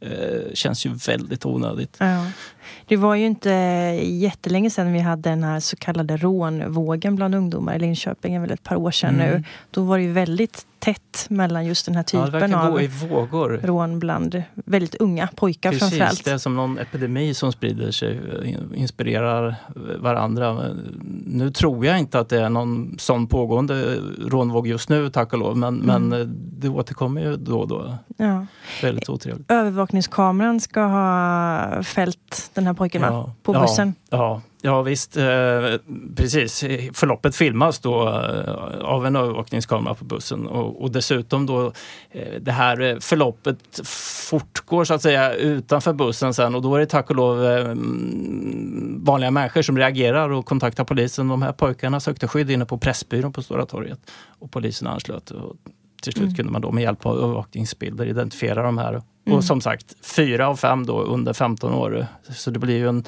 Eh, 0.00 0.54
känns 0.54 0.86
ju 0.86 0.94
väldigt 0.94 1.46
onödigt. 1.46 1.96
Ja. 1.98 2.26
Det 2.86 2.96
var 2.96 3.14
ju 3.14 3.26
inte 3.26 3.50
jättelänge 4.02 4.70
sedan 4.70 4.92
vi 4.92 4.98
hade 4.98 5.30
den 5.30 5.44
här 5.44 5.60
så 5.60 5.76
kallade 5.76 6.16
rånvågen 6.16 7.16
bland 7.16 7.34
ungdomar 7.34 7.76
i 7.76 7.78
Linköping, 7.78 8.34
är 8.34 8.40
väl 8.40 8.50
ett 8.50 8.62
par 8.62 8.76
år 8.76 8.90
sedan 8.90 9.14
mm. 9.14 9.30
nu. 9.30 9.44
Då 9.70 9.82
var 9.82 9.98
det 9.98 10.04
ju 10.04 10.12
väldigt 10.12 10.66
tätt 10.80 11.26
mellan 11.28 11.66
just 11.66 11.86
den 11.86 11.94
här 11.94 12.02
typen 12.02 12.50
ja, 12.50 12.68
av 12.68 12.88
vågor. 13.08 13.60
rån 13.62 13.98
bland 13.98 14.42
väldigt 14.54 14.94
unga 14.94 15.28
pojkar 15.36 15.70
Precis, 15.70 15.88
framförallt. 15.88 16.24
det 16.24 16.30
är 16.30 16.38
som 16.38 16.56
någon 16.56 16.78
epidemi 16.78 17.34
som 17.34 17.52
sprider 17.52 17.90
sig, 17.90 18.20
inspirerar 18.74 19.56
varandra. 19.98 20.64
Nu 21.26 21.50
tror 21.50 21.86
jag 21.86 21.98
inte 21.98 22.18
att 22.18 22.28
det 22.28 22.40
är 22.40 22.48
någon 22.48 22.96
sån 22.98 23.26
pågående 23.26 23.96
rånvåg 24.18 24.66
just 24.66 24.88
nu, 24.88 25.10
tack 25.10 25.32
och 25.32 25.38
lov, 25.38 25.56
men, 25.56 25.80
mm. 25.82 26.08
men 26.08 26.34
det 26.60 26.68
återkommer 26.68 27.20
ju 27.20 27.36
då 27.36 27.60
och 27.60 27.68
då. 27.68 27.94
Ja. 28.16 28.46
Väldigt 28.82 29.08
otrevligt. 29.08 29.50
Övervakningskameran 29.50 30.60
ska 30.60 30.82
ha 30.82 31.82
fällt 31.82 32.50
den 32.54 32.66
här 32.66 32.74
pojken 32.74 33.02
ja. 33.02 33.34
på 33.42 33.52
bussen. 33.52 33.94
Ja, 34.10 34.18
ja. 34.18 34.42
Ja 34.62 34.82
visst, 34.82 35.16
eh, 35.16 35.24
precis. 36.16 36.60
Förloppet 36.92 37.36
filmas 37.36 37.78
då 37.78 38.08
eh, 38.08 38.80
av 38.80 39.06
en 39.06 39.16
övervakningskamera 39.16 39.94
på 39.94 40.04
bussen 40.04 40.46
och, 40.46 40.82
och 40.82 40.90
dessutom 40.90 41.46
då 41.46 41.72
eh, 42.10 42.40
det 42.40 42.52
här 42.52 42.98
förloppet 43.00 43.58
fortgår 44.30 44.84
så 44.84 44.94
att 44.94 45.02
säga 45.02 45.34
utanför 45.34 45.92
bussen 45.92 46.34
sen 46.34 46.54
och 46.54 46.62
då 46.62 46.74
är 46.74 46.80
det 46.80 46.86
tack 46.86 47.10
och 47.10 47.16
lov 47.16 47.46
eh, 47.46 47.74
vanliga 48.96 49.30
människor 49.30 49.62
som 49.62 49.78
reagerar 49.78 50.28
och 50.28 50.46
kontaktar 50.46 50.84
polisen. 50.84 51.28
De 51.28 51.42
här 51.42 51.52
pojkarna 51.52 52.00
sökte 52.00 52.28
skydd 52.28 52.50
inne 52.50 52.66
på 52.66 52.78
Pressbyrån 52.78 53.32
på 53.32 53.42
Stora 53.42 53.66
torget 53.66 54.00
och 54.38 54.50
polisen 54.50 54.88
anslöt. 54.88 55.30
Och 55.30 55.56
till 56.02 56.12
slut 56.12 56.24
mm. 56.24 56.34
kunde 56.34 56.52
man 56.52 56.60
då 56.60 56.72
med 56.72 56.82
hjälp 56.82 57.06
av 57.06 57.18
övervakningsbilder 57.18 58.06
identifiera 58.06 58.62
de 58.62 58.78
här. 58.78 59.02
Mm. 59.26 59.38
Och 59.38 59.44
som 59.44 59.60
sagt, 59.60 60.06
fyra 60.16 60.48
av 60.48 60.56
fem 60.56 60.86
då 60.86 61.02
under 61.02 61.32
15 61.32 61.74
år. 61.74 62.06
Så 62.30 62.50
det 62.50 62.58
blir 62.58 62.76
ju 62.76 62.88
en 62.88 63.04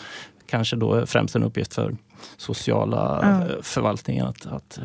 kanske 0.52 0.76
då 0.76 1.06
främst 1.06 1.36
en 1.36 1.42
uppgift 1.42 1.74
för 1.74 1.96
sociala. 2.36 3.22
Eh, 3.22 3.62
förvaltningen 3.62 4.26
att, 4.26 4.46
att 4.46 4.78
eh, 4.78 4.84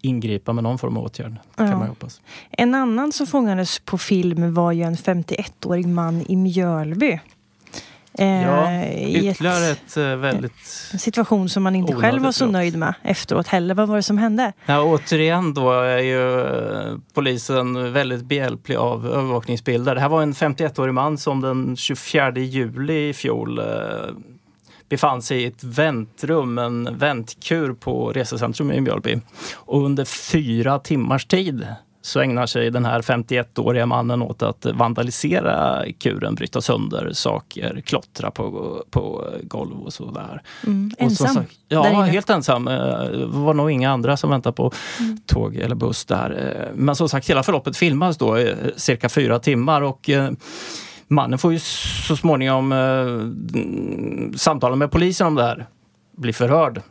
ingripa 0.00 0.52
med 0.52 0.64
någon 0.64 0.78
form 0.78 0.96
av 0.96 1.04
åtgärd. 1.04 1.36
Kan 1.56 1.66
ja. 1.66 1.78
man 1.78 1.88
hoppas. 1.88 2.20
En 2.50 2.74
annan 2.74 3.12
som 3.12 3.26
fångades 3.26 3.78
på 3.78 3.98
film 3.98 4.54
var 4.54 4.72
ju 4.72 4.82
en 4.82 4.96
51-årig 4.96 5.86
man 5.86 6.24
i 6.28 6.36
Mjölby. 6.36 7.20
Eh, 8.18 8.42
Ja, 8.42 8.84
i 8.84 9.16
ett- 9.28 9.34
Ytterligare 9.34 9.66
ett 9.70 9.96
eh, 9.96 10.16
väldigt... 10.16 10.90
en 10.92 10.98
situation 10.98 11.48
som 11.48 11.62
man 11.62 11.74
inte 11.76 11.94
själv 11.94 12.22
var 12.22 12.32
så 12.32 12.44
brott. 12.44 12.52
nöjd 12.52 12.78
med 12.78 12.94
efteråt 13.02 13.46
heller. 13.46 13.74
Vad 13.74 13.88
var 13.88 13.96
det 13.96 14.02
som 14.02 14.18
hände? 14.18 14.52
Ja, 14.66 14.82
återigen 14.82 15.54
då 15.54 15.72
är 15.72 15.98
ju 15.98 16.40
eh, 16.40 16.96
polisen 17.14 17.92
väldigt 17.92 18.24
behjälplig 18.24 18.76
av 18.76 19.06
övervakningsbilder. 19.06 19.94
Det 19.94 20.00
här 20.00 20.08
var 20.08 20.22
en 20.22 20.32
51-årig 20.34 20.94
man 20.94 21.18
som 21.18 21.40
den 21.40 21.76
24 21.76 22.32
juli 22.38 23.08
i 23.08 23.12
fjol 23.12 23.58
eh, 23.58 23.64
befann 24.88 25.22
sig 25.22 25.42
i 25.42 25.46
ett 25.46 25.64
väntrum, 25.64 26.58
en 26.58 26.98
väntkur 26.98 27.72
på 27.72 28.12
resecentrum 28.12 28.72
i 28.72 28.80
Mjölby. 28.80 29.20
Och 29.54 29.84
under 29.84 30.04
fyra 30.04 30.78
timmars 30.78 31.26
tid 31.26 31.66
så 32.04 32.20
ägnar 32.20 32.46
sig 32.46 32.70
den 32.70 32.84
här 32.84 33.02
51-åriga 33.02 33.86
mannen 33.86 34.22
åt 34.22 34.42
att 34.42 34.66
vandalisera 34.74 35.84
kuren, 35.98 36.34
bryta 36.34 36.60
sönder 36.60 37.10
saker, 37.12 37.82
klottra 37.86 38.30
på, 38.30 38.82
på 38.90 39.24
golv 39.42 39.80
och 39.82 39.92
sådär. 39.92 40.42
Mm, 40.66 40.90
Och 40.98 41.02
ensam? 41.02 41.34
sagt- 41.34 41.50
ja, 41.68 41.82
helt 42.02 42.30
ensam. 42.30 42.68
Eh, 42.68 42.74
Det 43.04 43.26
var 43.26 43.54
nog 43.54 43.70
inga 43.70 43.90
andra 43.90 44.16
som 44.16 44.30
väntade 44.30 44.52
på 44.56 44.72
Mm. 45.00 45.18
tåg 45.26 45.56
eller 45.56 45.74
buss 45.74 46.04
där. 46.04 46.30
Eh, 46.70 46.74
Men 46.74 46.96
som 46.96 47.08
sagt, 47.08 47.30
hela 47.30 47.42
förloppet 47.42 47.76
filmas 47.76 48.16
då 48.18 48.38
cirka 48.76 49.08
fyra 49.08 49.38
timmar 49.38 49.82
och 49.82 50.10
eh, 50.10 50.30
mannen 51.08 51.38
får 51.38 51.52
ju 51.52 51.58
så 52.08 52.16
småningom 52.16 52.72
eh, 52.72 54.36
samtala 54.36 54.76
med 54.76 54.90
polisen 54.90 55.26
om 55.26 55.34
det 55.34 55.42
här. 55.42 55.66
Blir 56.16 56.32
förhörd. 56.32 56.82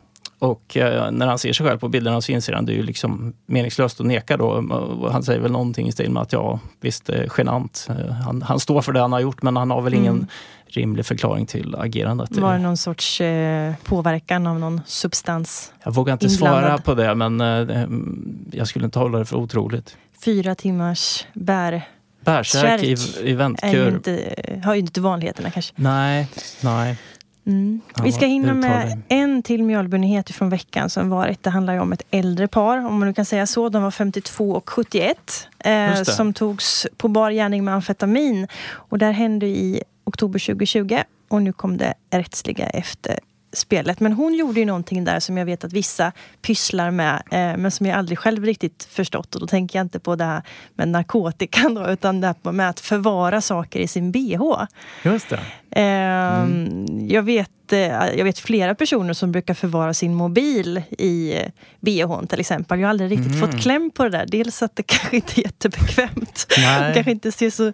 Och 0.44 0.76
eh, 0.76 1.10
när 1.10 1.26
han 1.26 1.38
ser 1.38 1.52
sig 1.52 1.66
själv 1.66 1.78
på 1.78 1.88
bilderna 1.88 2.20
så 2.20 2.32
inser 2.32 2.52
han 2.52 2.66
det 2.66 2.72
är 2.72 2.76
ju 2.76 2.82
liksom 2.82 3.32
meningslöst 3.46 4.00
att 4.00 4.06
neka 4.06 4.36
då. 4.36 4.46
Och 4.46 5.12
Han 5.12 5.22
säger 5.22 5.40
väl 5.40 5.52
någonting 5.52 5.88
i 5.88 5.92
stil 5.92 6.10
med 6.10 6.22
att 6.22 6.32
ja, 6.32 6.60
visst 6.80 7.06
det 7.06 7.14
är 7.14 7.28
genant. 7.38 7.86
Eh, 7.90 8.12
Han, 8.12 8.42
han 8.42 8.60
står 8.60 8.82
för 8.82 8.92
det 8.92 9.00
han 9.00 9.12
har 9.12 9.20
gjort 9.20 9.42
men 9.42 9.56
han 9.56 9.70
har 9.70 9.80
väl 9.82 9.94
ingen 9.94 10.14
Mm. 10.14 10.26
rimlig 10.66 11.06
förklaring 11.06 11.46
till 11.46 11.74
agerandet. 11.78 12.36
Var 12.36 12.52
det 12.52 12.58
någon 12.58 12.76
sorts 12.76 13.20
eh, 13.20 13.74
påverkan 13.84 14.46
av 14.46 14.60
någon 14.60 14.80
substans? 14.86 15.72
Jag 15.84 15.92
vågar 15.94 16.12
inte 16.12 16.26
inblandad. 16.26 16.62
svara 16.62 16.78
på 16.78 16.94
det 16.94 17.14
men 17.14 17.40
eh, 17.40 17.46
mm, 17.58 18.44
jag 18.52 18.68
skulle 18.68 18.84
inte 18.84 18.98
hålla 18.98 19.18
det 19.18 19.24
för 19.24 19.36
otroligt. 19.36 19.96
Fyra 20.24 20.54
timmars 20.54 21.26
bär 21.34 21.82
Bärsärk 22.20 22.82
i, 22.82 22.96
i 23.22 23.32
väntkur. 23.34 23.88
inte, 23.88 24.34
har 24.64 24.74
ju 24.74 24.80
inte 24.80 25.00
vanligheterna 25.00 25.50
kanske. 25.50 25.72
Nej, 25.76 26.28
nej. 26.60 26.98
Mm. 27.46 27.80
Ja, 27.96 28.02
Vi 28.04 28.12
ska 28.12 28.26
hinna 28.26 28.54
med 28.54 29.02
en 29.08 29.42
till 29.42 29.62
Mjölbynyhet 29.62 30.30
från 30.30 30.48
veckan 30.48 30.90
som 30.90 31.10
varit. 31.10 31.42
Det 31.42 31.50
handlar 31.50 31.74
ju 31.74 31.80
om 31.80 31.92
ett 31.92 32.02
äldre 32.10 32.48
par, 32.48 32.78
om 32.78 32.98
man 32.98 33.08
nu 33.08 33.14
kan 33.14 33.24
säga 33.24 33.46
så. 33.46 33.68
De 33.68 33.82
var 33.82 33.90
52 33.90 34.50
och 34.50 34.70
71. 34.70 35.48
Eh, 35.58 36.02
som 36.02 36.32
togs 36.32 36.86
på 36.96 37.08
bar 37.08 37.30
gärning 37.30 37.64
med 37.64 37.74
amfetamin. 37.74 38.48
Och 38.70 38.98
det 38.98 39.06
här 39.06 39.12
hände 39.12 39.46
i 39.46 39.82
oktober 40.04 40.38
2020. 40.38 40.98
Och 41.28 41.42
nu 41.42 41.52
kom 41.52 41.76
det 41.76 41.94
rättsliga 42.10 42.66
efter 42.66 43.18
spelet. 43.54 44.00
Men 44.00 44.12
hon 44.12 44.34
gjorde 44.34 44.60
ju 44.60 44.66
någonting 44.66 45.04
där 45.04 45.20
som 45.20 45.36
jag 45.36 45.44
vet 45.44 45.64
att 45.64 45.72
vissa 45.72 46.12
pysslar 46.42 46.90
med 46.90 47.22
eh, 47.30 47.56
men 47.56 47.70
som 47.70 47.86
jag 47.86 47.98
aldrig 47.98 48.18
själv 48.18 48.44
riktigt 48.44 48.88
förstått. 48.90 49.34
Och 49.34 49.40
då 49.40 49.46
tänker 49.46 49.78
jag 49.78 49.84
inte 49.84 50.00
på 50.00 50.16
det 50.16 50.24
här 50.24 50.42
med 50.74 50.88
narkotikan 50.88 51.74
då, 51.74 51.90
utan 51.90 52.20
det 52.20 52.26
här 52.26 52.52
med 52.52 52.70
att 52.70 52.80
förvara 52.80 53.40
saker 53.40 53.80
i 53.80 53.88
sin 53.88 54.12
bh. 54.12 54.64
Just 55.04 55.28
det. 55.28 55.40
Ehm, 55.70 56.86
jag, 57.08 57.22
vet, 57.22 57.63
eh, 57.72 57.78
jag 58.16 58.24
vet 58.24 58.38
flera 58.38 58.74
personer 58.74 59.12
som 59.12 59.32
brukar 59.32 59.54
förvara 59.54 59.94
sin 59.94 60.14
mobil 60.14 60.82
i 60.98 61.34
eh, 61.36 61.42
bhn 61.80 62.26
till 62.26 62.40
exempel. 62.40 62.80
Jag 62.80 62.86
har 62.86 62.90
aldrig 62.90 63.10
riktigt 63.12 63.30
Mhm. 63.32 63.40
fått 63.40 63.60
kläm 63.60 63.90
på 63.90 64.02
det 64.04 64.10
där. 64.10 64.26
Dels 64.28 64.62
att 64.62 64.76
det 64.76 64.82
kanske 64.86 65.16
inte 65.16 65.40
är 65.40 65.42
jättebekvämt. 65.42 66.46
Nej. 66.58 66.88
Det 66.88 66.94
kanske 66.94 67.10
inte 67.10 67.32
ser 67.32 67.50
så 67.50 67.72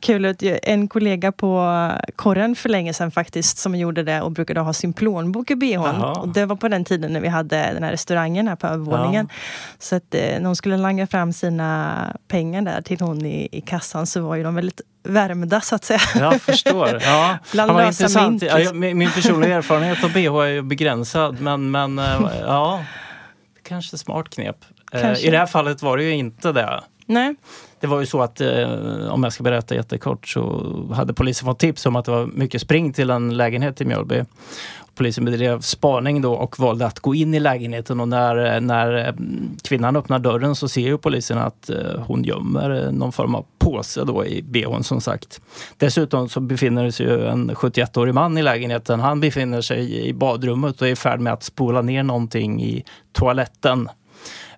kul 0.00 0.24
ut. 0.24 0.42
En 0.62 0.88
kollega 0.88 1.32
på 1.32 1.90
korren 2.16 2.56
för 2.56 2.68
länge 2.68 2.94
sedan 2.94 3.10
faktiskt 3.10 3.58
som 3.58 3.74
gjorde 3.74 4.02
det 4.02 4.20
och 4.22 4.32
brukade 4.32 4.60
ha 4.60 4.72
sin 4.72 4.92
plånbok 4.92 5.50
i 5.50 5.56
bhn. 5.56 5.72
Jaha. 5.72 6.12
Och 6.20 6.28
det 6.28 6.46
var 6.46 6.56
på 6.56 6.68
den 6.68 6.84
tiden 6.84 7.12
när 7.12 7.20
vi 7.20 7.28
hade 7.28 7.56
den 7.74 7.82
här 7.82 7.90
restaurangen 7.90 8.48
här 8.48 8.56
på 8.56 8.66
övervåningen. 8.66 9.28
Så 9.78 9.96
att 9.96 10.14
eh, 10.14 10.20
när 10.20 10.44
hon 10.46 10.56
skulle 10.56 10.76
langa 10.76 11.06
fram 11.06 11.32
sina 11.32 12.16
pengar 12.28 12.62
där 12.62 12.82
till 12.82 13.00
hon 13.00 13.26
i, 13.26 13.48
i 13.52 13.60
kassan 13.60 14.06
så 14.06 14.20
var 14.20 14.36
ju 14.36 14.42
de 14.42 14.54
väldigt 14.54 14.80
värmda 15.04 15.60
så 15.60 15.74
att 15.74 15.84
säga. 15.84 16.00
Jag 16.14 16.42
förstår. 16.42 17.00
Ja, 17.04 17.38
Bland 17.52 17.70
det 17.70 17.74
var 17.74 17.84
lösa 17.84 18.04
intressant. 18.04 18.42
mynt, 18.42 18.52
Ja, 18.64 18.72
min, 18.72 18.98
min 18.98 19.10
personliga 19.10 19.54
erfarenhet 19.56 20.04
av 20.04 20.12
bh 20.12 20.18
är 20.18 20.46
ju 20.46 20.62
begränsad 20.62 21.40
men, 21.40 21.70
men 21.70 21.98
eh, 21.98 22.20
ja, 22.40 22.84
kanske 23.62 23.98
smart 23.98 24.28
knep. 24.30 24.56
Eh, 24.92 25.00
Kanske. 25.00 25.26
I 25.26 25.30
det 25.30 25.38
här 25.38 25.46
fallet 25.46 25.82
var 25.82 25.96
det 25.96 26.02
ju 26.04 26.10
inte 26.10 26.52
det. 26.52 26.80
Nej. 27.06 27.34
Det 27.80 27.86
var 27.86 28.00
ju 28.00 28.06
så 28.06 28.22
att, 28.22 28.40
eh, 28.40 28.68
om 29.10 29.22
jag 29.24 29.32
ska 29.32 29.42
berätta 29.42 29.74
jättekort, 29.74 30.28
så 30.28 30.72
hade 30.94 31.14
polisen 31.14 31.46
fått 31.46 31.58
tips 31.58 31.86
om 31.86 31.96
att 31.96 32.04
det 32.04 32.10
var 32.10 32.26
mycket 32.26 32.60
spring 32.60 32.92
till 32.92 33.10
en 33.10 33.36
lägenhet 33.36 33.80
i 33.80 33.84
Mjölby. 33.84 34.24
Polisen 34.94 35.24
bedrev 35.24 35.60
spaning 35.60 36.22
då 36.22 36.34
och 36.34 36.58
valde 36.58 36.86
att 36.86 37.00
gå 37.00 37.14
in 37.14 37.34
i 37.34 37.40
lägenheten 37.40 38.00
och 38.00 38.08
när, 38.08 38.60
när 38.60 39.06
eh, 39.06 39.14
kvinnan 39.62 39.96
öppnar 39.96 40.18
dörren 40.18 40.54
så 40.54 40.68
ser 40.68 40.80
ju 40.80 40.98
polisen 40.98 41.38
att 41.38 41.70
eh, 41.70 42.00
hon 42.06 42.24
gömmer 42.24 42.84
eh, 42.84 42.92
någon 42.92 43.12
form 43.12 43.34
av 43.34 43.46
påse 43.58 44.04
då 44.04 44.26
i 44.26 44.42
bhn 44.42 44.84
som 44.84 45.00
sagt. 45.00 45.40
Dessutom 45.76 46.28
så 46.28 46.40
befinner 46.40 46.90
sig 46.90 47.06
ju 47.06 47.26
en 47.26 47.50
71-årig 47.50 48.14
man 48.14 48.38
i 48.38 48.42
lägenheten. 48.42 49.00
Han 49.00 49.20
befinner 49.20 49.60
sig 49.60 50.08
i 50.08 50.12
badrummet 50.12 50.80
och 50.80 50.88
är 50.88 50.92
i 50.92 50.96
färd 50.96 51.20
med 51.20 51.32
att 51.32 51.42
spola 51.42 51.82
ner 51.82 52.02
någonting 52.02 52.62
i 52.62 52.84
toaletten. 53.12 53.88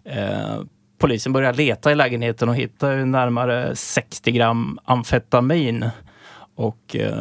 Eh, 0.05 0.61
polisen 0.99 1.33
börjar 1.33 1.53
leta 1.53 1.93
i 1.93 1.95
lägenheten 1.95 2.49
och 2.49 2.57
hittar 2.57 2.97
närmare 2.97 3.77
60 3.77 4.33
gram 4.33 4.79
amfetamin. 4.85 5.91
Och 6.57 6.97
eh, 6.97 7.13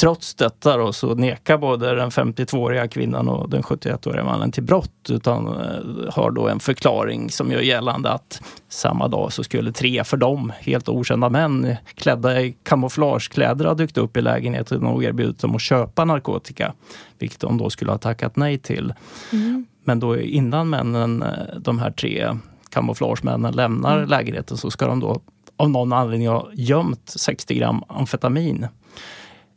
trots 0.00 0.34
detta 0.34 0.76
då 0.76 0.92
så 0.92 1.14
nekar 1.14 1.58
både 1.58 1.94
den 1.94 2.10
52-åriga 2.10 2.88
kvinnan 2.88 3.28
och 3.28 3.50
den 3.50 3.62
71-åriga 3.62 4.24
mannen 4.24 4.52
till 4.52 4.62
brott 4.62 5.10
utan 5.10 5.46
eh, 5.46 6.12
har 6.12 6.30
då 6.30 6.48
en 6.48 6.60
förklaring 6.60 7.30
som 7.30 7.52
gör 7.52 7.60
gällande 7.60 8.10
att 8.10 8.42
samma 8.68 9.08
dag 9.08 9.32
så 9.32 9.44
skulle 9.44 9.72
tre 9.72 10.04
för 10.04 10.16
dem 10.16 10.52
helt 10.60 10.88
okända 10.88 11.28
män 11.28 11.76
klädda 11.94 12.40
i 12.40 12.56
kamouflagekläder 12.62 13.64
ha 13.64 13.74
dykt 13.74 13.98
upp 13.98 14.16
i 14.16 14.20
lägenheten 14.20 14.86
och 14.86 15.04
erbjudit 15.04 15.38
dem 15.38 15.54
att 15.54 15.62
köpa 15.62 16.04
narkotika. 16.04 16.74
Vilket 17.18 17.40
de 17.40 17.58
då 17.58 17.70
skulle 17.70 17.90
ha 17.90 17.98
tackat 17.98 18.36
nej 18.36 18.58
till. 18.58 18.94
Mm. 19.32 19.66
Men 19.84 20.00
då 20.00 20.20
innan 20.20 20.70
männen, 20.70 21.22
eh, 21.22 21.58
de 21.58 21.78
här 21.78 21.90
tre 21.90 22.36
kamouflagemännen 22.70 23.52
lämnar 23.52 23.96
Mm. 23.96 24.08
lägenheten 24.08 24.56
så 24.56 24.70
ska 24.70 24.86
de 24.86 25.00
då 25.00 25.20
av 25.56 25.70
någon 25.70 25.92
anledning 25.92 26.28
ha 26.28 26.48
gömt 26.52 27.12
60 27.16 27.54
gram 27.54 27.82
amfetamin. 27.88 28.66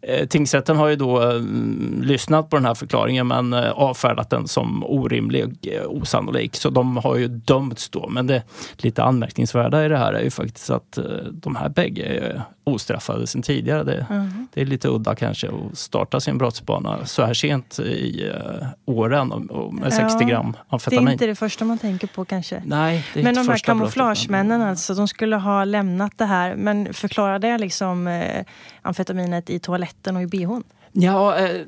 Eh, 0.01 0.27
tingsrätten 0.27 0.77
har 0.77 0.87
ju 0.87 0.95
då 0.95 1.23
eh, 1.23 1.41
lyssnat 2.01 2.49
på 2.49 2.55
den 2.55 2.65
här 2.65 2.73
förklaringen 2.73 3.27
men 3.27 3.53
eh, 3.53 3.71
avfärdat 3.71 4.29
den 4.29 4.47
som 4.47 4.83
orimlig 4.83 5.45
och 5.45 5.67
eh, 5.67 5.87
osannolik. 5.87 6.55
Så 6.55 6.69
de 6.69 6.97
har 6.97 7.15
ju 7.15 7.27
dömts 7.27 7.89
då. 7.89 8.09
Men 8.09 8.27
det 8.27 8.43
lite 8.77 9.03
anmärkningsvärda 9.03 9.85
i 9.85 9.87
det 9.87 9.97
här 9.97 10.13
är 10.13 10.23
ju 10.23 10.29
faktiskt 10.29 10.69
att 10.69 10.97
eh, 10.97 11.03
de 11.31 11.55
här 11.55 11.69
bägge 11.69 12.03
eh, 12.03 12.41
ostraffade 12.67 13.27
sedan 13.27 13.41
tidigare. 13.41 13.83
Det, 13.83 14.05
Mhm. 14.09 14.47
det 14.53 14.61
är 14.61 14.65
lite 14.65 14.87
udda 14.87 15.15
kanske 15.15 15.47
att 15.47 15.77
starta 15.77 16.19
sin 16.19 16.37
brottsbana 16.37 17.05
så 17.05 17.25
här 17.25 17.33
sent 17.33 17.79
i 17.79 18.25
uh, 18.29 18.67
åren 18.85 19.31
och, 19.31 19.51
och 19.51 19.73
med 19.73 19.93
60 19.93 20.17
Ja, 20.23 20.27
gram 20.27 20.51
Det 20.51 20.57
är 20.57 20.73
amfetamin. 20.73 21.07
inte 21.13 21.25
det 21.27 21.35
första 21.35 21.65
man 21.65 21.77
tänker 21.77 22.07
på 22.07 22.25
kanske. 22.25 22.61
Nej, 22.65 23.05
det 23.13 23.19
är 23.19 23.23
Men 23.23 23.29
inte 23.37 23.43
de 23.43 23.49
här 23.51 23.57
kamouflagemännen 23.57 24.61
alltså, 24.61 24.93
de 24.93 25.07
skulle 25.07 25.35
ha 25.35 25.63
lämnat 25.63 26.17
det 26.17 26.25
här. 26.25 26.55
Men 26.55 26.93
förklarar 26.93 27.39
det 27.39 27.57
liksom 27.57 28.07
eh, 28.07 28.43
amfetaminet 28.81 29.49
i 29.49 29.59
toaletten 29.59 30.15
och 30.15 30.21
i 30.21 30.27
bhn? 30.27 30.63
Ja, 30.91 31.37
eh, 31.37 31.61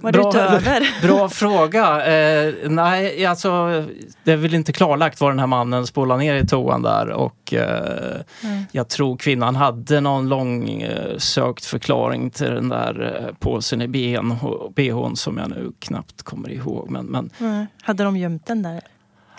Var 0.00 0.28
utöver? 0.28 1.02
Bra 1.02 1.28
fråga. 1.28 2.06
Eh, 2.06 2.54
nej, 2.70 3.26
alltså 3.26 3.84
det 4.24 4.32
är 4.32 4.36
väl 4.36 4.54
inte 4.54 4.72
klarlagt 4.72 5.20
vad 5.20 5.30
den 5.30 5.38
här 5.38 5.46
mannen 5.46 5.86
spolade 5.86 6.20
ner 6.20 6.34
i 6.34 6.46
toan 6.46 6.82
där 6.82 7.10
och 7.10 7.54
eh, 7.54 8.20
Nej. 8.42 8.64
jag 8.72 8.88
tror 8.88 9.16
kvinnan 9.16 9.56
hade 9.56 10.00
någon 10.00 10.28
lång 10.28 10.82
eh, 10.82 11.16
sökt 11.18 11.64
förklaring 11.64 12.30
till 12.30 12.50
den 12.50 12.68
där 12.68 13.24
eh, 13.28 13.34
påsen 13.38 13.82
i 13.82 13.88
BHn, 13.88 14.34
BHn 14.76 15.16
som 15.16 15.38
jag 15.38 15.50
nu 15.50 15.72
knappt 15.78 16.22
kommer 16.22 16.50
ihåg. 16.50 16.90
Men, 16.90 17.06
men 17.06 17.30
Nej. 17.38 17.66
Hade 17.82 18.04
de 18.04 18.16
gömt 18.16 18.46
den 18.46 18.62
där? 18.62 18.80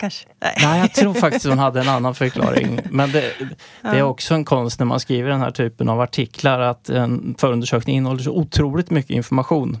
Kanske? 0.00 0.28
Nej. 0.42 0.54
nej, 0.62 0.80
jag 0.80 0.92
tror 0.94 1.14
faktiskt 1.14 1.46
hon 1.46 1.58
hade 1.58 1.80
en 1.80 1.88
annan 1.88 2.14
förklaring. 2.14 2.80
Men 2.90 3.12
det, 3.12 3.32
det 3.82 3.88
är 3.98 4.02
också 4.02 4.34
en 4.34 4.44
konst 4.44 4.78
när 4.78 4.86
man 4.86 5.00
skriver 5.00 5.30
den 5.30 5.40
här 5.40 5.50
typen 5.50 5.88
av 5.88 6.00
artiklar 6.00 6.60
att 6.60 6.88
en 6.88 7.34
förundersökning 7.38 7.96
innehåller 7.96 8.22
så 8.22 8.32
otroligt 8.32 8.90
mycket 8.90 9.10
information. 9.10 9.78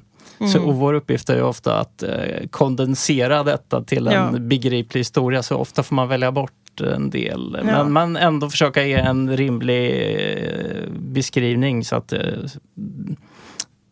Så, 0.52 0.58
Mm. 0.58 0.64
och 0.68 0.74
vår 0.74 0.94
uppgift 0.94 1.30
är 1.30 1.36
ju 1.36 1.42
ofta 1.42 1.80
att 1.80 2.02
eh, 2.02 2.10
kondensera 2.50 3.42
detta 3.42 3.82
till 3.84 4.06
en 4.06 4.12
Ja. 4.12 4.38
begriplig 4.38 5.00
historia. 5.00 5.42
Så 5.42 5.56
ofta 5.56 5.82
får 5.82 5.94
man 5.94 6.08
välja 6.08 6.32
bort 6.32 6.52
en 6.94 7.10
del. 7.10 7.56
Ja. 7.58 7.64
Men 7.64 7.92
man 7.92 8.16
ändå 8.16 8.50
försöka 8.50 8.84
ge 8.84 8.94
en 8.94 9.36
rimlig 9.36 10.16
eh, 10.20 10.88
beskrivning 10.98 11.84
så 11.84 11.96
att 11.96 12.12
eh, 12.12 12.20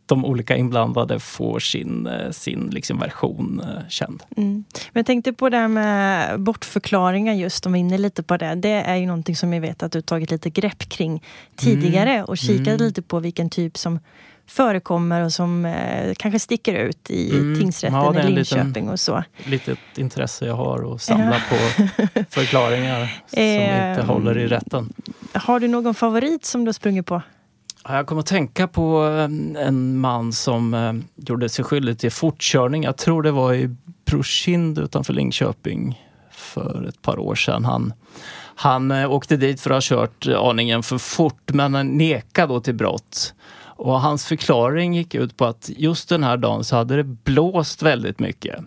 de 0.06 0.25
olika 0.25 0.56
inblandade 0.56 1.20
får 1.20 1.58
sin, 1.58 2.06
eh, 2.06 2.30
sin 2.30 2.70
liksom 2.72 2.98
version 2.98 3.60
eh, 3.64 3.88
känd. 3.88 4.22
Mm. 4.36 4.64
Men 4.92 5.00
jag 5.00 5.06
tänkte 5.06 5.32
på 5.32 5.48
det 5.48 5.56
här 5.56 5.68
med 5.68 6.40
bortförklaringar 6.40 7.34
just, 7.34 7.66
om 7.66 7.72
vi 7.72 7.78
är 7.78 7.80
inne 7.80 7.98
lite 7.98 8.22
på 8.22 8.36
det. 8.36 8.54
Det 8.54 8.68
är 8.68 8.96
ju 8.96 9.06
någonting 9.06 9.36
som 9.36 9.52
jag 9.52 9.60
vet 9.60 9.82
att 9.82 9.92
du 9.92 10.00
tagit 10.00 10.30
lite 10.30 10.50
grepp 10.50 10.88
kring 10.88 11.22
tidigare 11.56 12.12
mm. 12.12 12.25
och 12.25 12.38
kikat 12.38 12.66
mm. 12.66 12.78
lite 12.78 13.02
på 13.02 13.20
vilken 13.20 13.50
typ 13.50 13.78
som 13.78 13.98
förekommer 14.46 15.25
och 15.25 15.32
som 15.32 15.64
eh, 15.64 16.14
kanske 16.16 16.38
sticker 16.38 16.75
ut 16.75 17.10
i 17.10 17.30
mm. 17.30 17.60
tingsrätten 17.60 17.98
ja, 17.98 18.20
i 18.20 18.32
Linköping 18.32 18.66
liten, 18.66 18.88
och 18.88 19.00
så. 19.00 19.25
Litet 19.44 19.78
intresse 19.96 20.46
jag 20.46 20.54
har 20.54 20.94
att 20.94 21.02
samla 21.02 21.42
på 21.50 21.56
förklaringar 22.30 23.22
som 23.26 23.42
inte 23.42 24.12
håller 24.12 24.38
i 24.38 24.46
rätten. 24.46 24.92
Har 25.32 25.60
du 25.60 25.68
någon 25.68 25.94
favorit 25.94 26.44
som 26.44 26.64
du 26.64 26.68
har 26.68 26.72
sprungit 26.72 27.06
på? 27.06 27.22
Jag 27.88 28.07
kommer 28.07 28.21
att 28.21 28.26
tänka 28.26 28.69
på 28.69 29.07
eh, 29.07 29.66
en 29.66 29.99
man 29.99 30.33
som 30.33 30.75
eh, 30.75 30.93
gjorde 31.16 31.49
sig 31.49 31.64
skyldig 31.64 31.99
till 31.99 32.11
fortkörning. 32.11 32.83
Jag 32.83 32.97
tror 32.97 33.23
det 33.23 33.31
var 33.31 33.55
i 33.55 33.76
Brokind 34.05 34.78
utanför 34.78 35.12
Linköping 35.12 36.02
för 36.31 36.87
ett 36.88 37.02
par 37.02 37.19
år 37.19 37.35
sedan. 37.35 37.64
Han, 37.64 37.93
han 38.55 38.90
eh, 38.90 39.12
åkte 39.12 39.37
dit 39.37 39.61
för 39.61 39.71
att 39.71 39.75
ha 39.75 39.81
kört 39.97 40.26
aningen 40.26 40.83
för 40.83 40.99
fort 40.99 41.52
men 41.52 41.73
nekade 41.73 42.55
då 42.55 42.61
till 42.61 42.75
brott. 42.75 43.35
Och 43.78 44.00
hans 44.00 44.26
förklaring 44.26 44.95
gick 44.95 45.14
ut 45.14 45.37
på 45.37 45.45
att 45.45 45.71
just 45.76 46.09
den 46.09 46.25
här 46.25 46.37
dagen 46.37 46.64
så 46.64 46.76
hade 46.76 46.97
det 46.97 47.05
blåst 47.05 47.83
väldigt 47.83 48.19
mycket. 48.19 48.61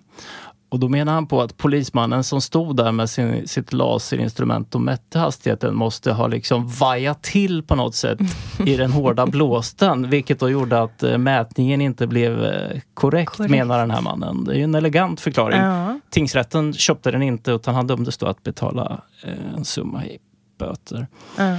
Och 0.70 0.80
då 0.80 0.90
menar 0.90 1.14
han 1.14 1.28
på 1.28 1.42
att 1.42 1.58
polismannen 1.58 2.24
som 2.24 2.42
stod 2.42 2.76
där 2.76 2.92
med 2.92 3.10
sin, 3.10 3.48
sitt 3.48 3.74
laserinstrument 3.74 4.76
och 4.76 4.82
mätte 4.82 5.20
hastigheten 5.20 5.76
måste 5.76 6.12
ha 6.12 6.28
liksom 6.28 6.68
vajat 6.68 7.24
till 7.24 7.64
på 7.64 7.76
något 7.76 7.96
sätt 7.96 8.20
i 8.66 8.76
den 8.76 8.92
hårda 8.92 9.26
blåsten. 9.28 10.10
Vilket 10.10 10.40
då 10.40 10.50
gjorde 10.50 10.82
att 10.82 11.04
eh, 11.04 11.18
mätningen 11.18 11.82
inte 11.82 12.08
blev 12.08 12.44
eh, 12.44 12.82
korrekt, 12.94 13.32
korrekt, 13.32 13.52
menar 13.52 13.80
den 13.80 13.92
här 13.92 14.02
mannen. 14.02 14.44
Det 14.44 14.54
är 14.54 14.58
ju 14.58 14.64
en 14.64 14.76
elegant 14.76 15.22
förklaring. 15.22 15.62
Ja. 15.62 16.00
Tingsrätten 16.10 16.74
köpte 16.74 17.12
den 17.12 17.22
inte 17.22 17.52
utan 17.52 17.76
han 17.76 17.88
dömdes 17.88 18.18
då 18.18 18.26
att 18.26 18.44
betala 18.44 19.02
eh, 19.24 19.56
en 19.56 19.66
summa 19.66 20.06
i 20.06 20.18
böter. 20.60 21.08
Ja. 21.38 21.58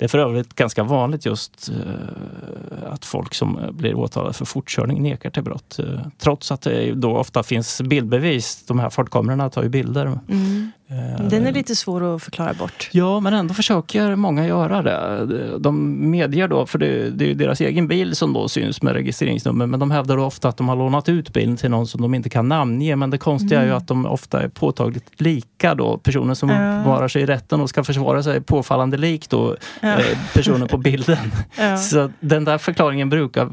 Det 0.00 0.06
är 0.06 0.08
för 0.08 0.18
övrigt 0.18 0.54
ganska 0.54 0.82
vanligt 0.82 1.26
just 1.26 1.68
eh, 1.68 2.92
att 2.92 3.04
folk 3.04 3.34
som 3.34 3.58
eh, 3.58 3.70
blir 3.70 3.94
åtalade 3.94 4.32
för 4.32 4.44
fortkörning 4.44 5.02
nekar 5.02 5.30
till 5.30 5.42
brott. 5.42 5.78
Eh, 5.78 6.00
trots 6.18 6.52
att 6.52 6.62
det 6.62 6.92
då 6.94 7.16
ofta 7.16 7.42
finns 7.42 7.80
bildbevis. 7.82 8.64
De 8.66 8.78
här 8.78 8.90
fartkamerorna 8.90 9.50
tar 9.50 9.62
ju 9.62 9.68
bilder. 9.68 10.06
Mm. 10.28 10.70
Eh, 10.90 11.28
Den 11.28 11.46
är 11.46 11.52
lite 11.52 11.76
svår 11.76 12.14
att 12.14 12.22
förklara 12.22 12.54
bort. 12.54 12.88
Ja, 12.92 13.20
men 13.20 13.34
ändå 13.34 13.54
försöker 13.54 14.16
många 14.16 14.46
göra 14.46 14.82
det. 14.82 15.58
De 15.58 15.96
medger 16.10 16.48
då, 16.48 16.66
för 16.66 16.78
det, 16.78 17.10
det 17.10 17.30
är 17.30 17.34
deras 17.34 17.60
egen 17.60 17.88
bil 17.88 18.16
som 18.16 18.32
då 18.32 18.48
syns 18.48 18.82
med 18.82 18.92
registreringsnummer, 18.92 19.66
men 19.66 19.80
de 19.80 19.90
hävdar 19.90 20.16
då 20.16 20.24
ofta 20.24 20.48
att 20.48 20.56
de 20.56 20.68
har 20.68 20.76
lånat 20.76 21.08
ut 21.08 21.32
bilen 21.32 21.56
till 21.56 21.70
någon 21.70 21.86
som 21.86 22.02
de 22.02 22.14
inte 22.14 22.28
kan 22.28 22.48
namnge. 22.48 22.96
Men 22.96 23.10
det 23.10 23.18
konstiga 23.18 23.60
mm. 23.60 23.62
är 23.62 23.66
ju 23.66 23.70
mm. 23.70 23.78
att 23.82 23.88
de 23.88 24.06
ofta 24.06 24.42
är 24.42 24.48
påtagligt 24.48 25.20
lika 25.20 25.74
då. 25.74 25.98
Personen 25.98 26.36
som 26.36 26.48
ja. 26.48 26.82
varar 26.82 27.08
sig 27.08 27.22
i 27.22 27.26
rätten 27.26 27.60
och 27.60 27.68
ska 27.68 27.84
försvara 27.84 28.22
sig 28.22 28.36
är 28.36 28.40
påfallande 28.40 28.96
lik 28.96 29.30
då 29.30 29.56
ja. 29.80 29.88
Eh, 29.88 30.18
personen 30.34 30.68
på 30.68 30.78
bilden. 30.78 31.16
Ja. 31.58 31.76
Så 31.76 32.10
den 32.20 32.44
där 32.44 32.58
förklaringen 32.58 33.10
brukar 33.10 33.50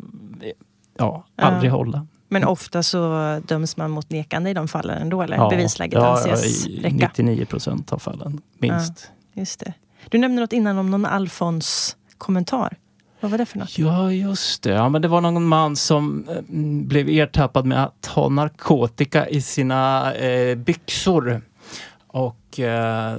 ja, 0.98 1.25
aldrig 1.36 1.72
hålla. 1.72 2.08
Men 2.27 2.43
ofta 2.43 2.84
så 2.84 3.41
döms 3.46 3.77
man 3.77 3.91
mot 3.91 4.10
nekande 4.10 4.50
i 4.50 4.53
de 4.53 4.67
fallen 4.67 5.01
ändå, 5.01 5.22
eller? 5.22 5.38
Ja, 5.38 5.50
Bevisläget 5.50 5.93
ja, 5.93 6.17
anses 6.17 6.67
räcka? 6.67 6.96
99 6.96 7.46
procent 7.46 7.93
av 7.93 8.00
fallen, 8.00 8.41
minst. 8.60 9.12
Ja, 9.34 9.41
just 9.41 9.60
det. 9.60 9.74
Du 10.10 10.17
nämnde 10.17 10.41
något 10.41 10.53
innan 10.53 10.77
om 10.77 10.91
någon 10.91 11.05
Alfons-kommentar. 11.05 12.77
Vad 13.19 13.31
var 13.31 13.38
det 13.38 13.46
för 13.46 13.60
något? 13.60 13.77
Ja, 13.77 14.12
just 14.12 14.63
det. 14.63 14.69
Ja, 14.69 14.89
men 14.89 15.01
det 15.01 15.07
var 15.07 15.22
någon 15.22 15.48
man 15.48 15.75
som 15.75 16.25
eh, 16.29 16.41
blev 16.88 17.10
ertappad 17.10 17.65
med 17.65 17.84
att 17.84 18.05
ha 18.05 18.29
narkotika 18.29 19.29
i 19.29 19.41
sina 19.41 20.13
eh, 20.13 20.55
byxor. 20.55 21.41
Och 22.18 22.60
eh, 22.60 23.18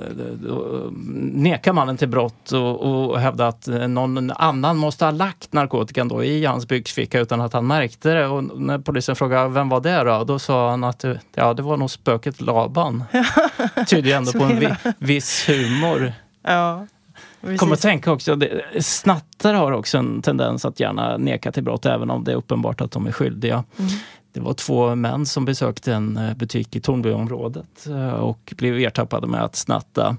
nekar 1.32 1.72
mannen 1.72 1.96
till 1.96 2.08
brott 2.08 2.52
och, 2.52 3.10
och 3.10 3.20
hävdar 3.20 3.48
att 3.48 3.66
någon 3.88 4.30
annan 4.30 4.76
måste 4.76 5.04
ha 5.04 5.12
lagt 5.12 5.52
narkotikan 5.52 6.08
då 6.08 6.24
i 6.24 6.44
hans 6.44 6.68
byxficka 6.68 7.20
utan 7.20 7.40
att 7.40 7.52
han 7.52 7.66
märkte 7.66 8.14
det. 8.14 8.26
Och 8.26 8.60
när 8.60 8.78
polisen 8.78 9.16
frågade 9.16 9.48
vem 9.48 9.68
var 9.68 9.80
det 9.80 10.04
då? 10.04 10.24
Då 10.24 10.38
sa 10.38 10.70
han 10.70 10.84
att 10.84 11.04
ja, 11.34 11.54
det 11.54 11.62
var 11.62 11.76
nog 11.76 11.90
spöket 11.90 12.40
Laban. 12.40 13.04
Tyder 13.86 14.16
ändå 14.16 14.32
på 14.32 14.44
en 14.44 14.74
viss 14.98 15.48
humor. 15.48 16.12
Ja. 16.42 16.86
Kommer 17.56 17.74
att 17.74 17.80
tänka 17.80 18.12
också, 18.12 18.36
det, 18.36 18.62
snattare 18.84 19.56
har 19.56 19.72
också 19.72 19.98
en 19.98 20.22
tendens 20.22 20.64
att 20.64 20.80
gärna 20.80 21.16
neka 21.16 21.52
till 21.52 21.62
brott 21.62 21.86
även 21.86 22.10
om 22.10 22.24
det 22.24 22.32
är 22.32 22.36
uppenbart 22.36 22.80
att 22.80 22.90
de 22.90 23.06
är 23.06 23.12
skyldiga. 23.12 23.64
Mm. 23.78 23.90
Det 24.32 24.40
var 24.40 24.54
två 24.54 24.94
män 24.94 25.26
som 25.26 25.44
besökte 25.44 25.94
en 25.94 26.16
eh, 26.16 26.34
butik 26.34 26.76
i 26.76 26.80
Tornbyområdet 26.80 27.86
eh, 27.86 28.10
och 28.10 28.54
blev 28.56 28.78
ertappade 28.78 29.26
med 29.26 29.42
att 29.44 29.56
snatta. 29.56 30.16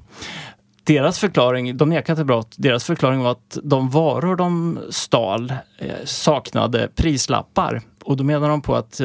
Deras 0.84 1.20
förklaring, 1.20 1.78
de 1.78 1.90
nekade 1.90 2.26
brott, 2.26 2.56
deras 2.58 2.84
förklaring 2.84 3.20
var 3.20 3.32
att 3.32 3.58
de 3.64 3.90
varor 3.90 4.36
de 4.36 4.80
stal 4.90 5.54
eh, 5.78 5.94
saknade 6.06 6.90
prislappar. 6.96 7.82
Och 8.04 8.18
då 8.18 8.24
menar 8.24 8.50
de 8.50 8.62
på 8.62 8.76
att 8.76 9.02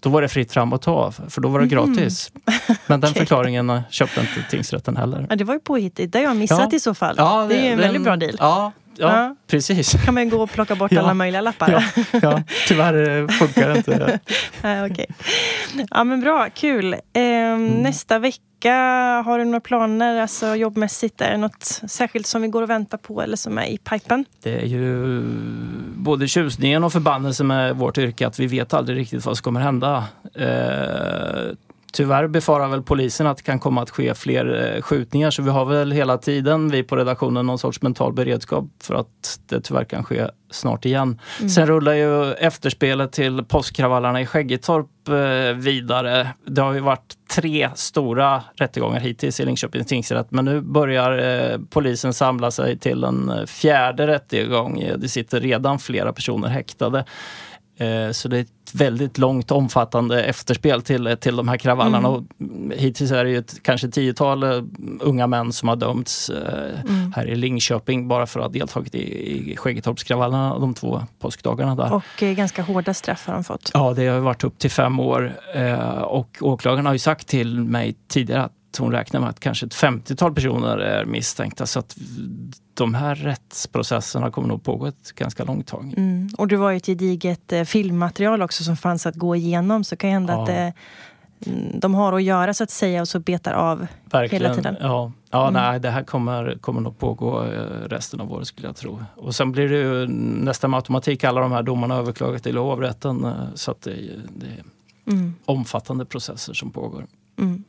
då 0.00 0.10
var 0.10 0.22
det 0.22 0.28
fritt 0.28 0.52
fram 0.52 0.72
att 0.72 0.82
ta, 0.82 1.12
för 1.12 1.40
då 1.40 1.48
var 1.48 1.60
det 1.60 1.76
mhm. 1.76 1.94
gratis. 1.94 2.32
Mm. 2.34 2.78
Men 2.86 3.00
den 3.00 3.10
okay. 3.10 3.20
förklaringen 3.20 3.80
köpte 3.90 4.20
inte 4.20 4.50
tingsrätten 4.50 4.96
heller. 4.96 5.26
Ja, 5.30 5.36
det 5.36 5.44
var 5.44 5.54
ju 5.54 5.60
påhittigt. 5.60 6.12
Det 6.12 6.18
har 6.18 6.24
jag 6.24 6.36
missat 6.36 6.68
ja. 6.70 6.76
i 6.76 6.80
så 6.80 6.94
fall. 6.94 7.14
Ja, 7.18 7.46
det, 7.48 7.54
det 7.54 7.60
är 7.60 7.64
en 7.64 7.68
den, 7.70 7.78
väldigt 7.78 8.02
bra 8.02 8.16
deal. 8.16 8.36
Ja, 8.38 8.72
ja, 8.98 9.36
precis. 9.46 10.04
kan 10.04 10.14
man 10.14 10.28
gå 10.28 10.42
och 10.42 10.50
plocka 10.50 10.74
bort 10.74 10.92
alla 10.96 11.14
möjliga 11.14 11.40
lappar. 11.40 11.70
Ja, 11.72 11.82
ja. 12.22 12.42
tyvärr 12.68 13.28
funkar 13.28 13.68
det 13.68 13.76
inte. 13.76 14.20
Nej, 14.62 14.90
okay. 14.90 15.06
Ja 15.90 16.04
men 16.04 16.20
bra, 16.20 16.48
kul. 16.54 16.92
Eh, 16.92 16.98
mm. 17.12 17.68
Nästa 17.68 18.18
vecka, 18.18 18.74
har 19.24 19.38
du 19.38 19.44
några 19.44 19.60
planer 19.60 20.20
alltså 20.20 20.54
jobbmässigt? 20.54 21.20
Är 21.20 21.30
det 21.30 21.36
något 21.36 21.80
särskilt 21.88 22.26
som 22.26 22.42
vi 22.42 22.48
går 22.48 22.62
och 22.62 22.70
väntar 22.70 22.98
på 22.98 23.22
eller 23.22 23.36
som 23.36 23.58
är 23.58 23.66
i 23.66 23.78
pipen? 23.78 24.24
Det 24.42 24.60
är 24.60 24.66
ju 24.66 25.22
både 25.96 26.28
tjusningen 26.28 26.84
och 26.84 26.92
förbannelsen 26.92 27.46
med 27.46 27.76
vårt 27.76 27.98
yrke 27.98 28.26
att 28.26 28.38
vi 28.38 28.46
vet 28.46 28.74
aldrig 28.74 28.98
riktigt 28.98 29.24
vad 29.24 29.36
som 29.36 29.42
kommer 29.42 29.60
hända. 29.60 30.04
Eh, 30.34 31.54
Tyvärr 31.92 32.26
befarar 32.26 32.68
väl 32.68 32.82
polisen 32.82 33.26
att 33.26 33.36
det 33.36 33.42
kan 33.42 33.58
komma 33.58 33.82
att 33.82 33.90
ske 33.90 34.14
fler 34.14 34.74
eh, 34.76 34.82
skjutningar 34.82 35.30
så 35.30 35.42
vi 35.42 35.50
har 35.50 35.64
väl 35.64 35.92
hela 35.92 36.18
tiden, 36.18 36.70
vi 36.70 36.82
på 36.82 36.96
redaktionen, 36.96 37.46
någon 37.46 37.58
sorts 37.58 37.82
mental 37.82 38.12
beredskap 38.12 38.64
för 38.82 38.94
att 38.94 39.40
det 39.46 39.60
tyvärr 39.60 39.84
kan 39.84 40.04
ske 40.04 40.26
snart 40.50 40.84
igen. 40.84 41.20
Mm. 41.38 41.48
Sen 41.48 41.66
rullar 41.66 41.92
ju 41.92 42.32
efterspelet 42.32 43.12
till 43.12 43.44
påskkravallerna 43.44 44.20
i 44.20 44.26
Skäggetorp 44.26 45.08
eh, 45.08 45.56
vidare. 45.56 46.28
Det 46.44 46.62
har 46.62 46.72
ju 46.72 46.80
varit 46.80 47.14
tre 47.34 47.70
stora 47.74 48.42
rättegångar 48.54 49.00
hittills 49.00 49.40
i 49.40 49.44
Linköpings 49.44 49.86
tingsrätt 49.86 50.30
men 50.30 50.44
nu 50.44 50.60
börjar 50.60 51.18
eh, 51.18 51.58
polisen 51.70 52.14
samla 52.14 52.50
sig 52.50 52.78
till 52.78 53.04
en 53.04 53.46
fjärde 53.46 54.06
rättegång. 54.06 54.84
Det 54.96 55.08
sitter 55.08 55.40
redan 55.40 55.78
flera 55.78 56.12
personer 56.12 56.48
häktade. 56.48 57.04
Eh, 57.78 58.10
så 58.10 58.28
det 58.28 58.36
är 58.36 58.40
ett 58.40 58.74
väldigt 58.74 59.18
långt 59.18 59.50
omfattande 59.50 60.24
efterspel 60.24 60.82
till, 60.82 61.16
till 61.20 61.36
de 61.36 61.48
här 61.48 61.56
kravallerna. 61.56 62.08
Mm. 62.08 62.10
Och 62.10 62.24
hittills 62.76 63.10
är 63.10 63.24
det 63.24 63.30
ju 63.30 63.38
ett, 63.38 63.62
kanske 63.62 63.88
tiotal 63.88 64.42
eh, 64.42 64.62
unga 65.00 65.26
män 65.26 65.52
som 65.52 65.68
har 65.68 65.76
dömts 65.76 66.30
eh, 66.30 66.80
mm. 66.80 67.12
här 67.16 67.26
i 67.26 67.36
Linköping 67.36 68.08
bara 68.08 68.26
för 68.26 68.40
att 68.40 68.46
ha 68.46 68.52
deltagit 68.52 68.94
i, 68.94 69.52
i 69.52 69.56
Skäggetorpskravallerna 69.56 70.58
de 70.58 70.74
två 70.74 71.02
påskdagarna. 71.18 71.74
Där. 71.74 71.94
Och 71.94 72.36
ganska 72.36 72.62
hårda 72.62 72.94
straff 72.94 73.26
har 73.26 73.34
de 73.34 73.44
fått. 73.44 73.70
Ja, 73.74 73.92
det 73.96 74.06
har 74.06 74.20
varit 74.20 74.44
upp 74.44 74.58
till 74.58 74.70
fem 74.70 75.00
år. 75.00 75.32
och 76.02 76.38
åklagaren 76.40 76.86
har 76.86 76.92
ju 76.92 76.98
sagt 76.98 77.28
till 77.28 77.60
mig 77.60 77.94
tidigare 78.08 78.42
att 78.42 78.52
hon 78.78 78.92
räknar 78.92 79.20
med 79.20 79.28
att 79.28 79.40
kanske 79.40 79.66
ett 79.66 79.74
50-tal 79.74 80.34
personer 80.34 80.78
är 80.78 81.04
misstänkta. 81.04 81.66
Så 81.66 81.78
att 81.78 81.96
de 82.74 82.94
här 82.94 83.14
rättsprocesserna 83.14 84.30
kommer 84.30 84.48
nog 84.48 84.62
pågå 84.62 84.86
ett 84.86 85.12
ganska 85.12 85.44
långt 85.44 85.66
tag. 85.66 85.94
Mm. 85.96 86.28
Och 86.38 86.48
det 86.48 86.56
var 86.56 86.70
ju 86.70 86.76
ett 86.76 86.86
gediget 86.86 87.52
eh, 87.52 87.64
filmmaterial 87.64 88.42
också 88.42 88.64
som 88.64 88.76
fanns 88.76 89.06
att 89.06 89.14
gå 89.14 89.36
igenom. 89.36 89.84
Så 89.84 89.96
kan 89.96 90.10
hända 90.10 90.32
ja. 90.32 90.40
att 90.40 90.46
det, 90.46 90.72
mm, 91.46 91.80
de 91.80 91.94
har 91.94 92.12
att 92.12 92.22
göra 92.22 92.54
så 92.54 92.64
att 92.64 92.70
säga 92.70 93.00
och 93.00 93.08
så 93.08 93.20
betar 93.20 93.52
av 93.52 93.86
Verkligen. 94.04 94.42
hela 94.42 94.54
tiden. 94.54 94.76
Ja, 94.80 95.12
ja 95.30 95.48
mm. 95.48 95.62
nej, 95.62 95.80
det 95.80 95.90
här 95.90 96.02
kommer, 96.02 96.58
kommer 96.60 96.80
nog 96.80 96.98
pågå 96.98 97.44
eh, 97.44 97.88
resten 97.88 98.20
av 98.20 98.32
året 98.32 98.46
skulle 98.46 98.68
jag 98.68 98.76
tro. 98.76 99.04
Och 99.16 99.34
sen 99.34 99.52
blir 99.52 99.68
det 99.68 99.78
ju 99.78 100.06
nästan 100.44 100.70
med 100.70 100.78
automatik 100.78 101.24
alla 101.24 101.40
de 101.40 101.52
här 101.52 101.62
domarna 101.62 101.94
överklagat 101.94 102.42
till 102.42 102.56
hovrätten. 102.56 103.24
Eh, 103.24 103.32
så 103.54 103.70
att 103.70 103.82
det, 103.82 103.94
det 104.36 104.46
är 104.46 104.64
mm. 105.12 105.34
omfattande 105.44 106.04
processer 106.04 106.52
som 106.52 106.70
pågår. 106.70 107.06
Mm. 107.38 107.64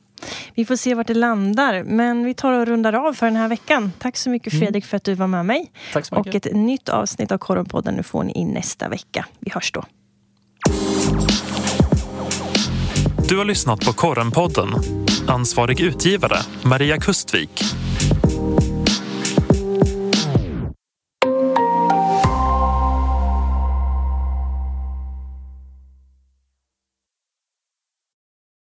Vi 0.55 0.65
får 0.65 0.75
se 0.75 0.93
vart 0.93 1.07
det 1.07 1.13
landar. 1.13 1.83
Men 1.83 2.23
vi 2.23 2.33
tar 2.33 2.53
och 2.53 2.67
rundar 2.67 2.93
av 2.93 3.13
för 3.13 3.25
den 3.25 3.35
här 3.35 3.47
veckan. 3.47 3.91
Tack 3.99 4.17
så 4.17 4.29
mycket 4.29 4.53
mm. 4.53 4.65
Fredrik 4.65 4.85
för 4.85 4.97
att 4.97 5.03
du 5.03 5.13
var 5.13 5.27
med 5.27 5.45
mig. 5.45 5.71
Tack 5.93 6.05
så 6.05 6.15
mycket. 6.15 6.45
Och 6.45 6.51
ett 6.51 6.57
nytt 6.57 6.89
avsnitt 6.89 7.31
av 7.31 7.37
Korrenpodden 7.37 7.95
nu 7.95 8.03
får 8.03 8.23
ni 8.23 8.33
in 8.33 8.47
nästa 8.47 8.89
vecka. 8.89 9.25
Vi 9.39 9.51
hörs 9.51 9.71
då. 9.71 9.83
Du 13.29 13.37
har 13.37 13.45
lyssnat 13.45 13.85
på 13.85 13.93
Korrenpodden. 13.93 14.69
Ansvarig 15.27 15.81
utgivare 15.81 16.37
Maria 16.63 16.97
Kustvik. 16.97 17.63